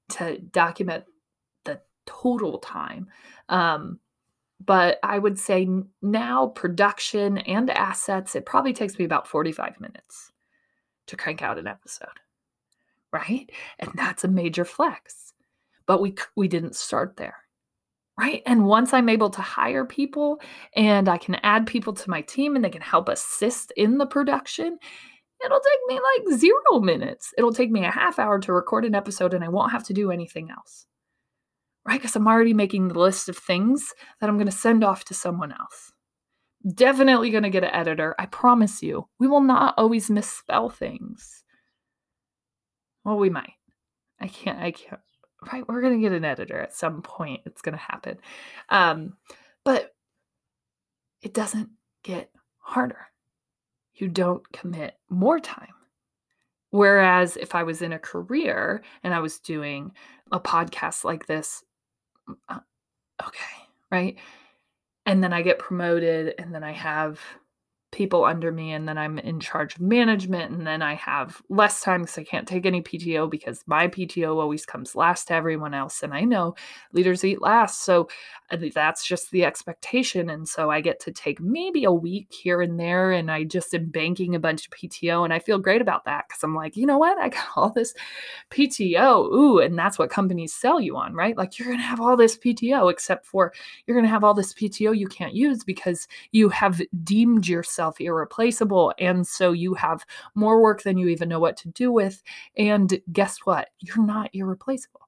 to 0.09 0.39
document 0.39 1.03
total 2.07 2.59
time. 2.59 3.07
Um 3.49 3.99
but 4.65 4.97
I 5.03 5.19
would 5.19 5.37
say 5.37 5.67
now 6.01 6.47
production 6.47 7.37
and 7.39 7.69
assets 7.69 8.35
it 8.35 8.45
probably 8.45 8.73
takes 8.73 8.97
me 8.97 9.05
about 9.05 9.27
45 9.27 9.79
minutes 9.79 10.31
to 11.07 11.15
crank 11.15 11.41
out 11.43 11.59
an 11.59 11.67
episode. 11.67 12.07
Right? 13.11 13.49
And 13.79 13.91
that's 13.95 14.23
a 14.23 14.27
major 14.27 14.65
flex. 14.65 15.33
But 15.85 16.01
we 16.01 16.15
we 16.35 16.47
didn't 16.47 16.75
start 16.75 17.17
there 17.17 17.35
right? 18.17 18.41
And 18.45 18.65
once 18.65 18.93
I'm 18.93 19.09
able 19.09 19.29
to 19.29 19.41
hire 19.41 19.85
people 19.85 20.41
and 20.75 21.07
I 21.07 21.17
can 21.17 21.35
add 21.43 21.67
people 21.67 21.93
to 21.93 22.09
my 22.09 22.21
team 22.21 22.55
and 22.55 22.65
they 22.65 22.69
can 22.69 22.81
help 22.81 23.09
assist 23.09 23.71
in 23.77 23.97
the 23.97 24.07
production, 24.07 24.77
it'll 25.45 25.59
take 25.59 25.79
me 25.87 25.99
like 26.27 26.39
zero 26.39 26.79
minutes. 26.81 27.33
It'll 27.37 27.53
take 27.53 27.71
me 27.71 27.85
a 27.85 27.91
half 27.91 28.19
hour 28.19 28.39
to 28.39 28.53
record 28.53 28.85
an 28.85 28.95
episode 28.95 29.33
and 29.33 29.43
I 29.43 29.49
won't 29.49 29.71
have 29.71 29.83
to 29.85 29.93
do 29.93 30.11
anything 30.11 30.49
else, 30.49 30.87
right? 31.87 31.99
Because 31.99 32.15
I'm 32.15 32.27
already 32.27 32.53
making 32.53 32.89
the 32.89 32.99
list 32.99 33.29
of 33.29 33.37
things 33.37 33.93
that 34.19 34.29
I'm 34.29 34.37
going 34.37 34.47
to 34.47 34.51
send 34.51 34.83
off 34.83 35.05
to 35.05 35.13
someone 35.13 35.51
else. 35.51 35.93
Definitely 36.73 37.29
going 37.29 37.43
to 37.43 37.49
get 37.49 37.63
an 37.63 37.73
editor. 37.73 38.15
I 38.19 38.25
promise 38.25 38.83
you, 38.83 39.07
we 39.19 39.27
will 39.27 39.41
not 39.41 39.75
always 39.77 40.09
misspell 40.09 40.69
things. 40.69 41.43
Well, 43.05 43.17
we 43.17 43.29
might. 43.29 43.53
I 44.19 44.27
can't, 44.27 44.59
I 44.59 44.71
can't, 44.71 44.99
right 45.51 45.67
we're 45.67 45.81
going 45.81 45.95
to 45.95 46.01
get 46.01 46.15
an 46.15 46.25
editor 46.25 46.59
at 46.59 46.73
some 46.73 47.01
point 47.01 47.41
it's 47.45 47.61
going 47.61 47.77
to 47.77 47.83
happen 47.83 48.17
um, 48.69 49.13
but 49.63 49.93
it 51.21 51.33
doesn't 51.33 51.69
get 52.03 52.29
harder 52.59 53.07
you 53.93 54.07
don't 54.07 54.51
commit 54.51 54.95
more 55.09 55.39
time 55.39 55.73
whereas 56.71 57.37
if 57.37 57.55
i 57.55 57.63
was 57.63 57.81
in 57.81 57.93
a 57.93 57.99
career 57.99 58.83
and 59.03 59.13
i 59.13 59.19
was 59.19 59.39
doing 59.39 59.91
a 60.31 60.39
podcast 60.39 61.03
like 61.03 61.25
this 61.25 61.63
Uh, 62.49 62.59
okay 63.21 63.67
right? 63.91 64.17
And 65.05 65.23
then 65.23 65.33
i 65.33 65.41
get 65.41 65.59
promoted 65.59 66.35
and 66.37 66.53
then 66.53 66.63
i 66.63 66.71
have 66.71 67.19
people 67.97 68.25
under 68.25 68.51
me 68.51 68.73
and 68.73 68.87
then 68.87 68.95
I'm 68.95 69.17
in 69.17 69.39
charge 69.39 69.73
of 69.73 69.81
management 69.81 70.51
and 70.51 70.67
then 70.67 70.83
I 70.83 70.93
have 70.93 71.41
less 71.49 71.81
time 71.81 72.01
because 72.01 72.19
I 72.19 72.23
can't 72.23 72.47
take 72.47 72.67
any 72.67 72.83
PTO 72.83 73.27
because 73.27 73.63
my 73.65 73.87
PTO 73.87 74.37
always 74.39 74.67
comes 74.67 74.95
last 74.95 75.29
to 75.29 75.33
everyone 75.33 75.73
else 75.73 76.03
and 76.03 76.13
I 76.13 76.21
know 76.21 76.53
leaders 76.93 77.25
eat 77.25 77.41
last 77.41 77.83
so 77.83 78.07
uh, 78.51 78.57
that's 78.73 79.03
just 79.03 79.31
the 79.31 79.43
expectation 79.43 80.29
and 80.29 80.47
so 80.47 80.69
I 80.69 80.79
get 80.79 80.99
to 81.01 81.11
take 81.11 81.41
maybe 81.41 81.85
a 81.85 81.91
week 81.91 82.27
here 82.31 82.61
and 82.61 82.79
there 82.79 83.11
and 83.11 83.31
I 83.31 83.43
just 83.43 83.73
am 83.73 83.89
banking 83.89 84.35
a 84.35 84.39
bunch 84.39 84.67
of 84.67 84.73
PTO 84.73 85.23
and 85.23 85.33
I 85.33 85.39
feel 85.39 85.57
great 85.57 85.81
about 85.81 86.05
that 86.05 86.29
cuz 86.29 86.43
I'm 86.43 86.53
like 86.53 86.77
you 86.77 86.85
know 86.85 86.99
what? 86.99 87.17
I 87.17 87.29
got 87.29 87.47
all 87.55 87.71
this 87.71 87.95
PTO 88.51 89.33
ooh 89.33 89.57
and 89.57 89.77
that's 89.77 89.97
what 89.97 90.11
companies 90.11 90.53
sell 90.53 90.79
you 90.79 90.97
on 90.97 91.15
right? 91.15 91.35
Like 91.35 91.57
you're 91.57 91.67
going 91.67 91.79
to 91.79 91.83
have 91.83 91.99
all 91.99 92.15
this 92.15 92.37
PTO 92.37 92.91
except 92.91 93.25
for 93.25 93.51
you're 93.87 93.95
going 93.95 94.05
to 94.05 94.11
have 94.11 94.23
all 94.23 94.35
this 94.35 94.53
PTO 94.53 94.95
you 94.95 95.07
can't 95.07 95.33
use 95.33 95.63
because 95.63 96.07
you 96.31 96.49
have 96.49 96.79
deemed 97.03 97.47
yourself 97.47 97.86
yourself 97.87 98.01
irreplaceable. 98.01 98.93
And 98.99 99.25
so 99.25 99.51
you 99.51 99.73
have 99.75 100.05
more 100.35 100.61
work 100.61 100.83
than 100.83 100.97
you 100.97 101.07
even 101.07 101.29
know 101.29 101.39
what 101.39 101.57
to 101.57 101.69
do 101.69 101.91
with. 101.91 102.21
And 102.57 102.99
guess 103.11 103.39
what? 103.45 103.69
You're 103.79 104.05
not 104.05 104.29
irreplaceable. 104.33 105.06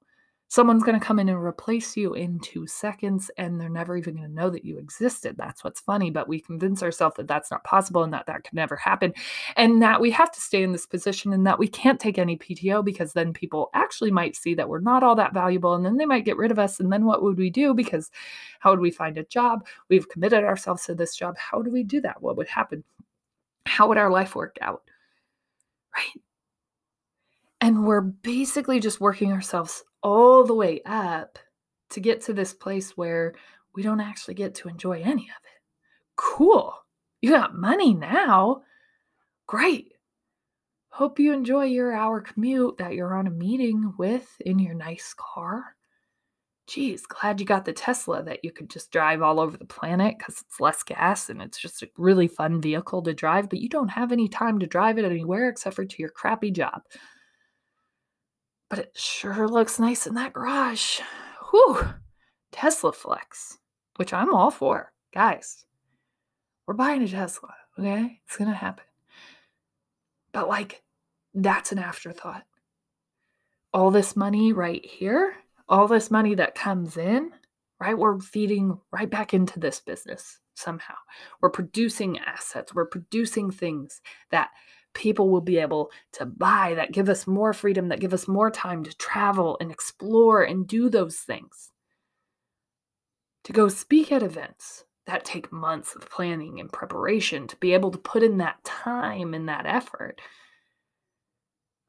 Someone's 0.52 0.84
going 0.84 1.00
to 1.00 1.06
come 1.06 1.20
in 1.20 1.30
and 1.30 1.44
replace 1.44 1.96
you 1.96 2.16
in 2.16 2.40
two 2.40 2.66
seconds, 2.66 3.30
and 3.38 3.62
they're 3.62 3.70
never 3.70 3.96
even 3.96 4.16
going 4.16 4.28
to 4.28 4.34
know 4.34 4.50
that 4.50 4.66
you 4.66 4.80
existed. 4.80 5.38
That's 5.38 5.64
what's 5.64 5.80
funny. 5.80 6.10
But 6.10 6.28
we 6.28 6.40
convince 6.40 6.82
ourselves 6.82 7.18
that 7.18 7.28
that's 7.28 7.52
not 7.52 7.64
possible 7.64 8.04
and 8.04 8.12
that 8.14 8.26
that 8.26 8.44
could 8.46 8.56
never 8.56 8.76
happen, 8.76 9.14
and 9.56 9.80
that 9.84 10.02
we 10.02 10.10
have 10.10 10.32
to 10.32 10.42
stay 10.42 10.64
in 10.64 10.72
this 10.72 10.88
position 10.88 11.34
and 11.34 11.46
that 11.46 11.60
we 11.60 11.68
can't 11.68 12.00
take 12.00 12.18
any 12.18 12.36
PTO 12.36 12.84
because 12.84 13.14
then 13.14 13.32
people 13.32 13.70
actually 13.76 14.10
might 14.10 14.36
see 14.36 14.56
that 14.56 14.68
we're 14.68 14.80
not 14.80 15.04
all 15.04 15.16
that 15.16 15.36
valuable, 15.36 15.76
and 15.76 15.86
then 15.86 15.98
they 15.98 16.06
might 16.08 16.26
get 16.26 16.38
rid 16.38 16.50
of 16.50 16.58
us. 16.58 16.80
And 16.80 16.92
then 16.92 17.06
what 17.06 17.22
would 17.22 17.38
we 17.38 17.52
do? 17.52 17.76
Because 17.76 18.10
how 18.60 18.72
would 18.72 18.80
we 18.80 18.90
find 18.90 19.20
a 19.20 19.24
job? 19.26 19.68
We've 19.88 20.10
committed 20.10 20.44
ourselves 20.44 20.84
to 20.86 20.96
this 20.96 21.16
job. 21.16 21.38
How 21.38 21.62
do 21.62 21.70
we 21.70 21.84
do 21.84 22.02
that? 22.02 22.24
What 22.24 22.38
would 22.38 22.48
happen? 22.48 22.84
How 23.68 23.88
would 23.88 24.00
our 24.00 24.10
life 24.10 24.34
work 24.34 24.58
out? 24.62 24.82
Right? 25.96 26.24
And 27.62 27.86
we're 27.86 28.02
basically 28.02 28.80
just 28.80 29.00
working 29.00 29.32
ourselves 29.32 29.84
all 30.02 30.44
the 30.44 30.54
way 30.54 30.82
up 30.86 31.40
to 31.92 32.00
get 32.00 32.22
to 32.22 32.34
this 32.34 32.54
place 32.54 32.96
where 32.96 33.36
we 33.76 33.84
don't 33.84 34.02
actually 34.02 34.34
get 34.34 34.56
to 34.56 34.70
enjoy 34.70 35.02
any 35.02 35.24
of 35.24 35.44
it. 35.44 35.62
Cool. 36.16 36.74
You 37.22 37.32
got 37.32 37.56
money 37.56 37.94
now. 37.94 38.62
Great. 39.48 39.94
Hope 40.90 41.20
you 41.20 41.34
enjoy 41.34 41.66
your 41.66 41.94
hour 41.94 42.22
commute 42.22 42.78
that 42.78 42.94
you're 42.94 43.16
on 43.16 43.28
a 43.28 43.32
meeting 43.32 43.94
with 43.98 44.30
in 44.42 44.60
your 44.60 44.74
nice 44.74 45.14
car. 45.16 45.76
Geez, 46.68 47.06
glad 47.06 47.40
you 47.40 47.46
got 47.46 47.66
the 47.66 47.74
Tesla 47.74 48.22
that 48.24 48.44
you 48.44 48.52
could 48.52 48.70
just 48.70 48.92
drive 48.92 49.22
all 49.22 49.40
over 49.40 49.58
the 49.58 49.66
planet 49.66 50.16
because 50.18 50.42
it's 50.42 50.60
less 50.60 50.84
gas 50.84 51.30
and 51.30 51.42
it's 51.42 51.58
just 51.58 51.82
a 51.82 51.90
really 51.98 52.28
fun 52.28 52.62
vehicle 52.62 53.02
to 53.02 53.14
drive, 53.14 53.50
but 53.50 53.60
you 53.60 53.70
don't 53.70 53.88
have 53.88 54.12
any 54.12 54.28
time 54.28 54.60
to 54.60 54.68
drive 54.68 54.98
it 55.00 55.06
anywhere 55.06 55.50
except 55.50 55.76
for 55.76 55.86
to 55.86 55.96
your 55.98 56.10
crappy 56.10 56.52
job 56.52 56.82
but 58.70 58.80
it 58.80 58.92
sure 58.96 59.48
looks 59.48 59.80
nice 59.80 60.06
in 60.06 60.14
that 60.16 60.34
garage. 60.34 61.00
Whew. 61.50 61.94
Tesla 62.52 62.92
Flex, 62.92 63.58
which 63.98 64.14
I'm 64.14 64.34
all 64.34 64.52
for. 64.52 64.92
Guys, 65.14 65.66
we're 66.68 66.76
buying 66.76 67.02
a 67.02 67.08
Tesla, 67.08 67.54
okay? 67.78 68.22
It's 68.26 68.38
to 68.38 68.52
happen. 68.52 68.86
But 70.32 70.48
like, 70.48 70.84
that's 71.34 71.72
an 71.72 71.80
afterthought. 71.80 72.44
All 73.74 73.92
this 73.92 74.16
money 74.16 74.54
right 74.54 74.84
here, 74.86 75.36
all 75.68 75.88
this 75.88 76.10
money 76.12 76.36
that 76.36 76.56
comes 76.56 76.98
in, 76.98 77.32
right? 77.80 77.98
We're 77.98 78.20
feeding 78.20 78.80
right 78.92 79.10
back 79.10 79.34
into 79.34 79.60
this 79.60 79.80
business 79.80 80.40
somehow. 80.56 80.96
We're 81.42 81.50
producing 81.50 82.20
assets, 82.20 82.74
we're 82.74 82.86
producing 82.86 83.52
things 83.52 84.02
that 84.32 84.50
people 84.94 85.30
will 85.30 85.42
be 85.42 85.58
able 85.58 85.92
to 86.14 86.26
buy 86.26 86.74
that 86.76 86.92
give 86.92 87.10
us 87.10 87.28
more 87.28 87.54
freedom, 87.54 87.90
that 87.90 88.00
give 88.00 88.14
us 88.14 88.28
more 88.28 88.52
time 88.52 88.84
to 88.84 88.98
travel 88.98 89.58
and 89.62 89.72
explore 89.72 90.44
and 90.44 90.68
do 90.68 90.90
those 90.90 91.18
things. 91.18 91.72
To 93.46 93.54
go 93.54 93.68
speak 93.68 94.12
at 94.12 94.24
events 94.24 94.86
that 95.10 95.26
take 95.26 95.52
months 95.52 95.96
of 95.96 96.10
planning 96.10 96.60
and 96.60 96.72
preparation 96.72 97.48
to 97.48 97.56
be 97.56 97.74
able 97.74 97.90
to 97.90 97.98
put 97.98 98.22
in 98.22 98.38
that 98.38 98.64
time 98.64 99.34
and 99.34 99.50
that 99.50 99.66
effort. 99.66 100.22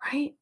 Right? 0.03 0.35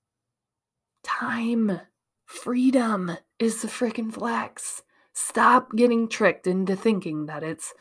Time, 1.02 1.80
freedom 2.24 3.16
is 3.40 3.62
the 3.62 3.68
freaking 3.68 4.12
flex. 4.12 4.82
Stop 5.12 5.74
getting 5.74 6.08
tricked 6.08 6.46
into 6.46 6.76
thinking 6.76 7.26
that 7.26 7.42
it's 7.42 7.74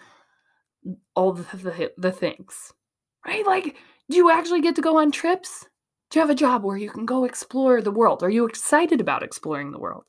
all 1.16 1.34
the, 1.34 1.58
the, 1.58 1.92
the 1.96 2.12
things. 2.12 2.74
Right? 3.26 3.46
Like 3.46 3.76
do 4.10 4.18
you 4.18 4.32
actually 4.32 4.62
get 4.62 4.76
to 4.76 4.82
go 4.82 4.98
on 4.98 5.12
trips? 5.12 5.66
Do 6.10 6.20
you 6.20 6.22
have 6.22 6.30
a 6.30 6.36
job 6.36 6.64
where 6.64 6.78
you 6.78 6.90
can 6.90 7.06
go 7.06 7.26
explore 7.26 7.82
the 7.82 7.92
world? 7.92 8.24
Are 8.24 8.30
you 8.30 8.46
excited 8.46 9.02
about 9.02 9.24
exploring 9.24 9.72
the 9.72 9.80
world? 9.80 10.04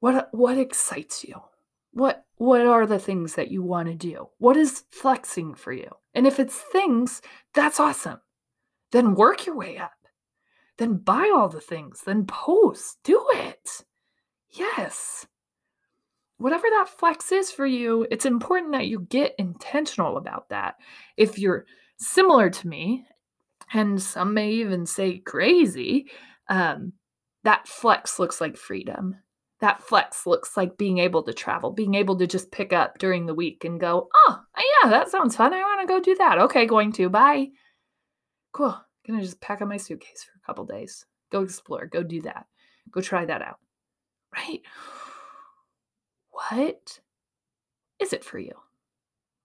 What 0.00 0.28
what 0.32 0.58
excites 0.58 1.24
you? 1.24 1.40
What 1.92 2.24
what 2.36 2.66
are 2.66 2.86
the 2.86 2.98
things 2.98 3.36
that 3.36 3.50
you 3.50 3.62
want 3.62 3.88
to 3.88 3.94
do? 3.94 4.28
What 4.38 4.56
is 4.56 4.84
flexing 4.90 5.54
for 5.54 5.72
you? 5.72 5.90
And 6.14 6.26
if 6.26 6.40
it's 6.40 6.56
things, 6.56 7.22
that's 7.54 7.78
awesome. 7.78 8.20
Then 8.90 9.14
work 9.14 9.46
your 9.46 9.56
way 9.56 9.78
up. 9.78 9.92
Then 10.78 10.96
buy 10.96 11.30
all 11.34 11.48
the 11.48 11.60
things. 11.60 12.02
Then 12.04 12.26
post. 12.26 12.98
Do 13.04 13.24
it. 13.32 13.84
Yes 14.50 15.26
whatever 16.38 16.66
that 16.70 16.88
flex 16.88 17.32
is 17.32 17.50
for 17.50 17.66
you, 17.66 18.06
it's 18.10 18.26
important 18.26 18.72
that 18.72 18.86
you 18.86 19.00
get 19.08 19.34
intentional 19.38 20.16
about 20.16 20.48
that. 20.48 20.76
If 21.16 21.38
you're 21.38 21.66
similar 21.98 22.50
to 22.50 22.68
me, 22.68 23.04
and 23.72 24.00
some 24.00 24.34
may 24.34 24.50
even 24.52 24.86
say 24.86 25.18
crazy, 25.18 26.06
um, 26.48 26.92
that 27.44 27.66
flex 27.66 28.18
looks 28.18 28.40
like 28.40 28.56
freedom. 28.56 29.16
That 29.60 29.82
flex 29.82 30.26
looks 30.26 30.56
like 30.56 30.76
being 30.76 30.98
able 30.98 31.22
to 31.22 31.32
travel, 31.32 31.70
being 31.70 31.94
able 31.94 32.18
to 32.18 32.26
just 32.26 32.50
pick 32.50 32.72
up 32.72 32.98
during 32.98 33.26
the 33.26 33.34
week 33.34 33.64
and 33.64 33.80
go, 33.80 34.08
oh, 34.14 34.40
yeah, 34.84 34.90
that 34.90 35.08
sounds 35.08 35.36
fun. 35.36 35.54
I 35.54 35.60
want 35.60 35.80
to 35.80 35.86
go 35.86 36.00
do 36.00 36.14
that. 36.16 36.38
Okay, 36.38 36.66
going 36.66 36.92
to. 36.92 37.08
Bye. 37.08 37.48
Cool. 38.52 38.78
Gonna 39.06 39.22
just 39.22 39.40
pack 39.40 39.62
up 39.62 39.68
my 39.68 39.76
suitcase 39.76 40.24
for 40.24 40.38
a 40.38 40.46
couple 40.46 40.64
days. 40.64 41.04
Go 41.30 41.42
explore. 41.42 41.86
Go 41.86 42.02
do 42.02 42.22
that. 42.22 42.46
Go 42.90 43.00
try 43.00 43.24
that 43.24 43.42
out. 43.42 43.58
Right? 44.34 44.60
What 46.34 47.00
is 48.00 48.12
it 48.12 48.24
for 48.24 48.38
you? 48.38 48.52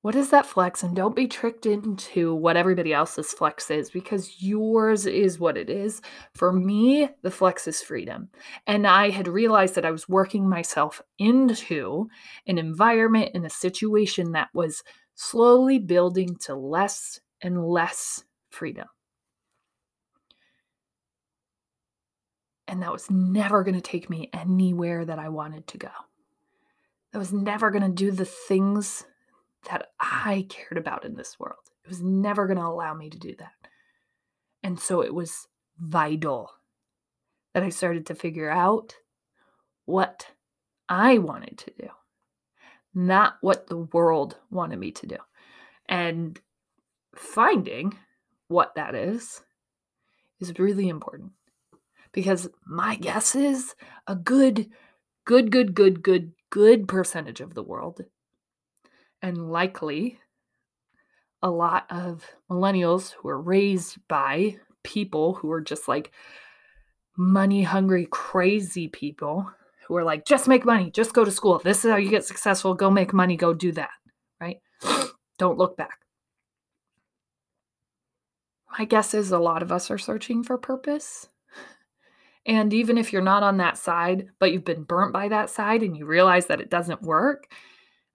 What 0.02 0.16
is 0.16 0.30
that 0.30 0.46
flex? 0.46 0.82
And 0.82 0.96
don't 0.96 1.16
be 1.16 1.28
tricked 1.28 1.66
into 1.66 2.34
what 2.34 2.56
everybody 2.56 2.94
else's 2.94 3.34
flex 3.34 3.70
is 3.70 3.92
because 3.92 4.42
yours 4.42 5.06
is 5.06 5.40
what 5.40 5.58
it 5.58 5.70
is. 5.70 6.02
For 6.34 6.54
me, 6.54 7.10
the 7.22 7.32
flex 7.32 7.68
is 7.68 7.82
freedom. 7.82 8.30
And 8.66 8.88
I 8.88 9.10
had 9.10 9.28
realized 9.28 9.76
that 9.76 9.86
I 9.86 9.92
was 9.92 10.08
working 10.08 10.48
myself 10.48 11.02
into 11.18 12.08
an 12.48 12.58
environment 12.58 13.32
in 13.34 13.44
a 13.44 13.50
situation 13.50 14.32
that 14.32 14.50
was 14.54 14.84
slowly 15.16 15.80
building 15.80 16.38
to 16.46 16.56
less 16.56 17.20
and 17.42 17.68
less 17.68 18.24
freedom. 18.50 18.88
And 22.70 22.82
that 22.84 22.94
was 22.94 23.12
never 23.12 23.64
going 23.64 23.76
to 23.76 23.82
take 23.82 24.10
me 24.10 24.30
anywhere 24.32 25.04
that 25.04 25.20
I 25.20 25.28
wanted 25.28 25.68
to 25.68 25.78
go. 25.78 25.90
That 27.12 27.20
was 27.20 27.34
never 27.34 27.72
going 27.72 27.84
to 27.84 27.90
do 27.90 28.12
the 28.12 28.26
things 28.26 29.06
that 29.70 29.90
I 30.00 30.46
cared 30.50 30.78
about 30.78 31.06
in 31.06 31.16
this 31.16 31.40
world. 31.40 31.70
It 31.84 31.90
was 31.90 32.02
never 32.02 32.46
going 32.46 32.58
to 32.58 32.66
allow 32.66 32.94
me 32.94 33.10
to 33.10 33.18
do 33.18 33.36
that. 33.38 33.54
And 34.64 34.80
so 34.80 35.02
it 35.02 35.14
was 35.14 35.48
vital 35.78 36.52
that 37.54 37.64
I 37.64 37.70
started 37.70 38.06
to 38.08 38.16
figure 38.16 38.50
out 38.50 38.96
what 39.86 40.28
I 40.88 41.18
wanted 41.18 41.58
to 41.60 41.72
do, 41.80 41.90
not 42.94 43.38
what 43.42 43.68
the 43.68 43.78
world 43.78 44.38
wanted 44.52 44.80
me 44.80 44.92
to 44.92 45.08
do. 45.08 45.18
And 45.88 46.40
finding 47.16 47.98
what 48.48 48.76
that 48.76 48.96
is 48.96 49.42
is 50.40 50.58
really 50.60 50.90
important 50.90 51.32
because 52.12 52.50
my 52.66 52.96
guess 52.96 53.36
is 53.36 53.76
a 54.08 54.16
good, 54.16 54.70
good, 55.26 55.52
good, 55.52 55.74
good, 55.74 56.02
good, 56.04 56.32
good 56.50 56.88
percentage 56.88 57.42
of 57.42 57.54
the 57.54 57.64
world 57.64 58.02
and 59.22 59.52
likely 59.52 60.20
a 61.42 61.50
lot 61.50 61.86
of 61.90 62.26
millennials 62.50 63.14
who 63.14 63.30
are 63.30 63.42
raised 63.42 63.98
by 64.08 64.58
people 64.84 65.36
who 65.36 65.52
are 65.52 65.62
just 65.62 65.88
like 65.88 66.12
money 67.18 67.64
hungry, 67.64 68.08
crazy 68.10 68.88
people 68.88 69.52
who 69.88 69.96
are 69.96 70.04
like, 70.04 70.26
just 70.26 70.48
make 70.48 70.66
money, 70.66 70.92
just 70.92 71.14
go 71.14 71.26
to 71.26 71.32
school. 71.32 71.60
This 71.64 71.84
is 71.84 71.92
how 71.92 71.98
you 71.98 72.10
get 72.10 72.26
successful. 72.26 72.74
Go 72.74 72.90
make 72.90 73.14
money, 73.14 73.36
go 73.36 73.54
do 73.54 73.72
that, 73.74 73.90
right? 74.40 74.58
Don't 75.38 75.58
look 75.58 75.78
back. 75.78 76.00
My 78.78 78.86
guess 78.86 79.14
is 79.14 79.32
a 79.32 79.40
lot 79.40 79.64
of 79.64 79.72
us 79.72 79.90
are 79.90 79.98
searching 79.98 80.44
for 80.44 80.58
purpose. 80.58 81.28
And 82.46 82.74
even 82.74 82.98
if 82.98 83.12
you're 83.12 83.22
not 83.22 83.44
on 83.44 83.58
that 83.58 83.78
side, 83.78 84.30
but 84.40 84.52
you've 84.52 84.66
been 84.66 84.84
burnt 84.84 85.14
by 85.14 85.28
that 85.28 85.50
side 85.50 85.84
and 85.84 85.96
you 85.96 86.06
realize 86.06 86.48
that 86.48 86.62
it 86.62 86.70
doesn't 86.70 87.02
work, 87.02 87.52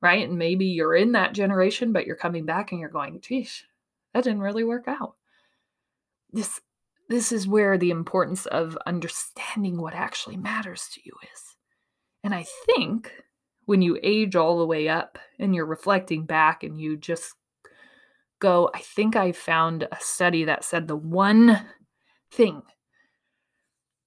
right? 0.00 0.28
And 0.28 0.38
maybe 0.38 0.66
you're 0.66 0.94
in 0.94 1.12
that 1.12 1.34
generation, 1.34 1.92
but 1.92 2.06
you're 2.06 2.16
coming 2.16 2.46
back 2.46 2.72
and 2.72 2.80
you're 2.80 2.88
going, 2.88 3.20
geez, 3.20 3.64
that 4.12 4.24
didn't 4.24 4.40
really 4.40 4.64
work 4.64 4.84
out. 4.88 5.14
This 6.32 6.60
this 7.08 7.32
is 7.32 7.46
where 7.46 7.76
the 7.76 7.90
importance 7.90 8.46
of 8.46 8.78
understanding 8.86 9.80
what 9.80 9.92
actually 9.92 10.38
matters 10.38 10.88
to 10.94 11.00
you 11.04 11.12
is. 11.22 11.56
And 12.22 12.34
I 12.34 12.46
think 12.64 13.12
when 13.66 13.82
you 13.82 13.98
age 14.02 14.34
all 14.34 14.58
the 14.58 14.66
way 14.66 14.88
up 14.88 15.18
and 15.38 15.54
you're 15.54 15.66
reflecting 15.66 16.24
back 16.24 16.62
and 16.62 16.80
you 16.80 16.96
just 16.96 17.34
go, 18.40 18.70
I 18.74 18.80
think 18.80 19.16
I 19.16 19.32
found 19.32 19.82
a 19.82 19.98
study 20.00 20.44
that 20.44 20.64
said 20.64 20.88
the 20.88 20.96
one 20.96 21.66
thing 22.30 22.62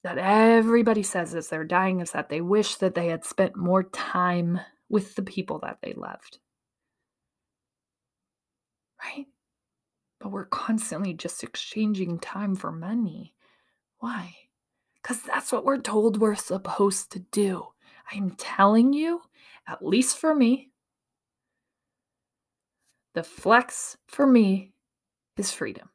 that 0.08 0.18
everybody 0.18 1.04
says 1.04 1.36
as 1.36 1.50
they're 1.50 1.66
dying 1.66 2.00
is 2.00 2.12
that 2.12 2.30
they 2.30 2.40
wish 2.40 2.76
that 2.76 2.96
they 2.96 3.08
had 3.08 3.26
spent 3.26 3.58
more 3.58 3.84
time 3.84 4.58
with 4.88 5.16
the 5.16 5.22
people 5.22 5.60
that 5.60 5.80
they 5.84 5.92
loved. 5.98 6.40
Right? 9.04 9.26
But 10.22 10.32
we're 10.32 10.46
constantly 10.46 11.14
just 11.14 11.44
exchanging 11.44 12.20
time 12.20 12.56
for 12.56 12.72
money. 12.72 13.34
Why? 14.00 14.34
Because 15.02 15.22
that's 15.24 15.52
what 15.52 15.66
we're 15.66 15.78
told 15.78 16.22
we're 16.22 16.36
supposed 16.36 17.12
to 17.12 17.20
do. 17.20 17.66
I'm 18.10 18.32
telling 18.38 18.94
you, 18.94 19.24
at 19.68 19.86
least 19.86 20.18
for 20.18 20.34
me, 20.34 20.70
the 23.14 23.24
flex 23.24 23.98
for 24.08 24.26
me 24.26 24.72
is 25.36 25.52
freedom. 25.52 25.90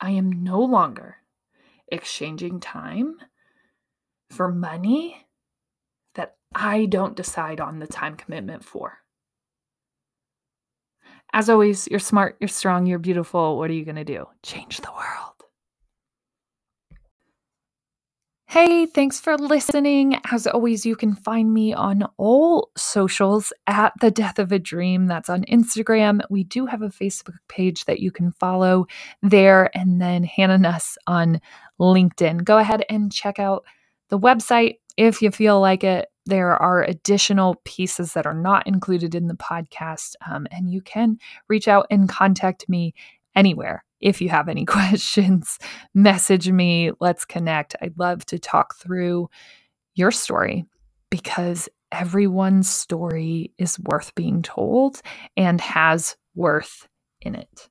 I 0.00 0.10
am 0.10 0.44
no 0.44 0.60
longer 0.60 1.16
exchanging 1.88 2.60
time 2.60 3.16
for 4.30 4.52
money 4.52 5.26
that 6.14 6.36
I 6.54 6.86
don't 6.86 7.16
decide 7.16 7.60
on 7.60 7.78
the 7.78 7.86
time 7.86 8.16
commitment 8.16 8.64
for. 8.64 8.98
As 11.32 11.50
always, 11.50 11.88
you're 11.88 11.98
smart, 12.00 12.36
you're 12.40 12.48
strong, 12.48 12.86
you're 12.86 12.98
beautiful. 12.98 13.58
What 13.58 13.70
are 13.70 13.74
you 13.74 13.84
going 13.84 13.96
to 13.96 14.04
do? 14.04 14.26
Change 14.42 14.80
the 14.80 14.92
world. 14.92 15.33
Hey, 18.54 18.86
thanks 18.86 19.18
for 19.18 19.36
listening. 19.36 20.20
As 20.30 20.46
always, 20.46 20.86
you 20.86 20.94
can 20.94 21.16
find 21.16 21.52
me 21.52 21.74
on 21.74 22.04
all 22.18 22.70
socials 22.76 23.52
at 23.66 23.92
The 24.00 24.12
Death 24.12 24.38
of 24.38 24.52
a 24.52 24.60
Dream. 24.60 25.08
That's 25.08 25.28
on 25.28 25.42
Instagram. 25.46 26.20
We 26.30 26.44
do 26.44 26.64
have 26.66 26.80
a 26.80 26.88
Facebook 26.88 27.34
page 27.48 27.84
that 27.86 27.98
you 27.98 28.12
can 28.12 28.30
follow 28.30 28.86
there, 29.22 29.76
and 29.76 30.00
then 30.00 30.22
Hannah 30.22 30.58
Nuss 30.58 30.96
on 31.08 31.40
LinkedIn. 31.80 32.44
Go 32.44 32.58
ahead 32.58 32.84
and 32.88 33.12
check 33.12 33.40
out 33.40 33.64
the 34.08 34.20
website 34.20 34.76
if 34.96 35.20
you 35.20 35.32
feel 35.32 35.60
like 35.60 35.82
it 35.82 36.06
there 36.26 36.56
are 36.56 36.82
additional 36.84 37.56
pieces 37.64 38.14
that 38.14 38.24
are 38.24 38.34
not 38.34 38.66
included 38.66 39.14
in 39.14 39.26
the 39.26 39.34
podcast, 39.34 40.14
um, 40.30 40.46
and 40.50 40.70
you 40.70 40.80
can 40.80 41.18
reach 41.48 41.68
out 41.68 41.86
and 41.90 42.08
contact 42.08 42.68
me 42.68 42.94
anywhere. 43.34 43.84
If 44.00 44.20
you 44.20 44.28
have 44.28 44.48
any 44.48 44.64
questions, 44.66 45.58
message 45.94 46.50
me. 46.50 46.92
Let's 47.00 47.24
connect. 47.24 47.76
I'd 47.80 47.98
love 47.98 48.24
to 48.26 48.38
talk 48.38 48.76
through 48.76 49.28
your 49.94 50.10
story 50.10 50.64
because 51.10 51.68
everyone's 51.92 52.68
story 52.68 53.52
is 53.58 53.78
worth 53.78 54.14
being 54.14 54.42
told 54.42 55.00
and 55.36 55.60
has 55.60 56.16
worth 56.34 56.88
in 57.20 57.34
it. 57.36 57.68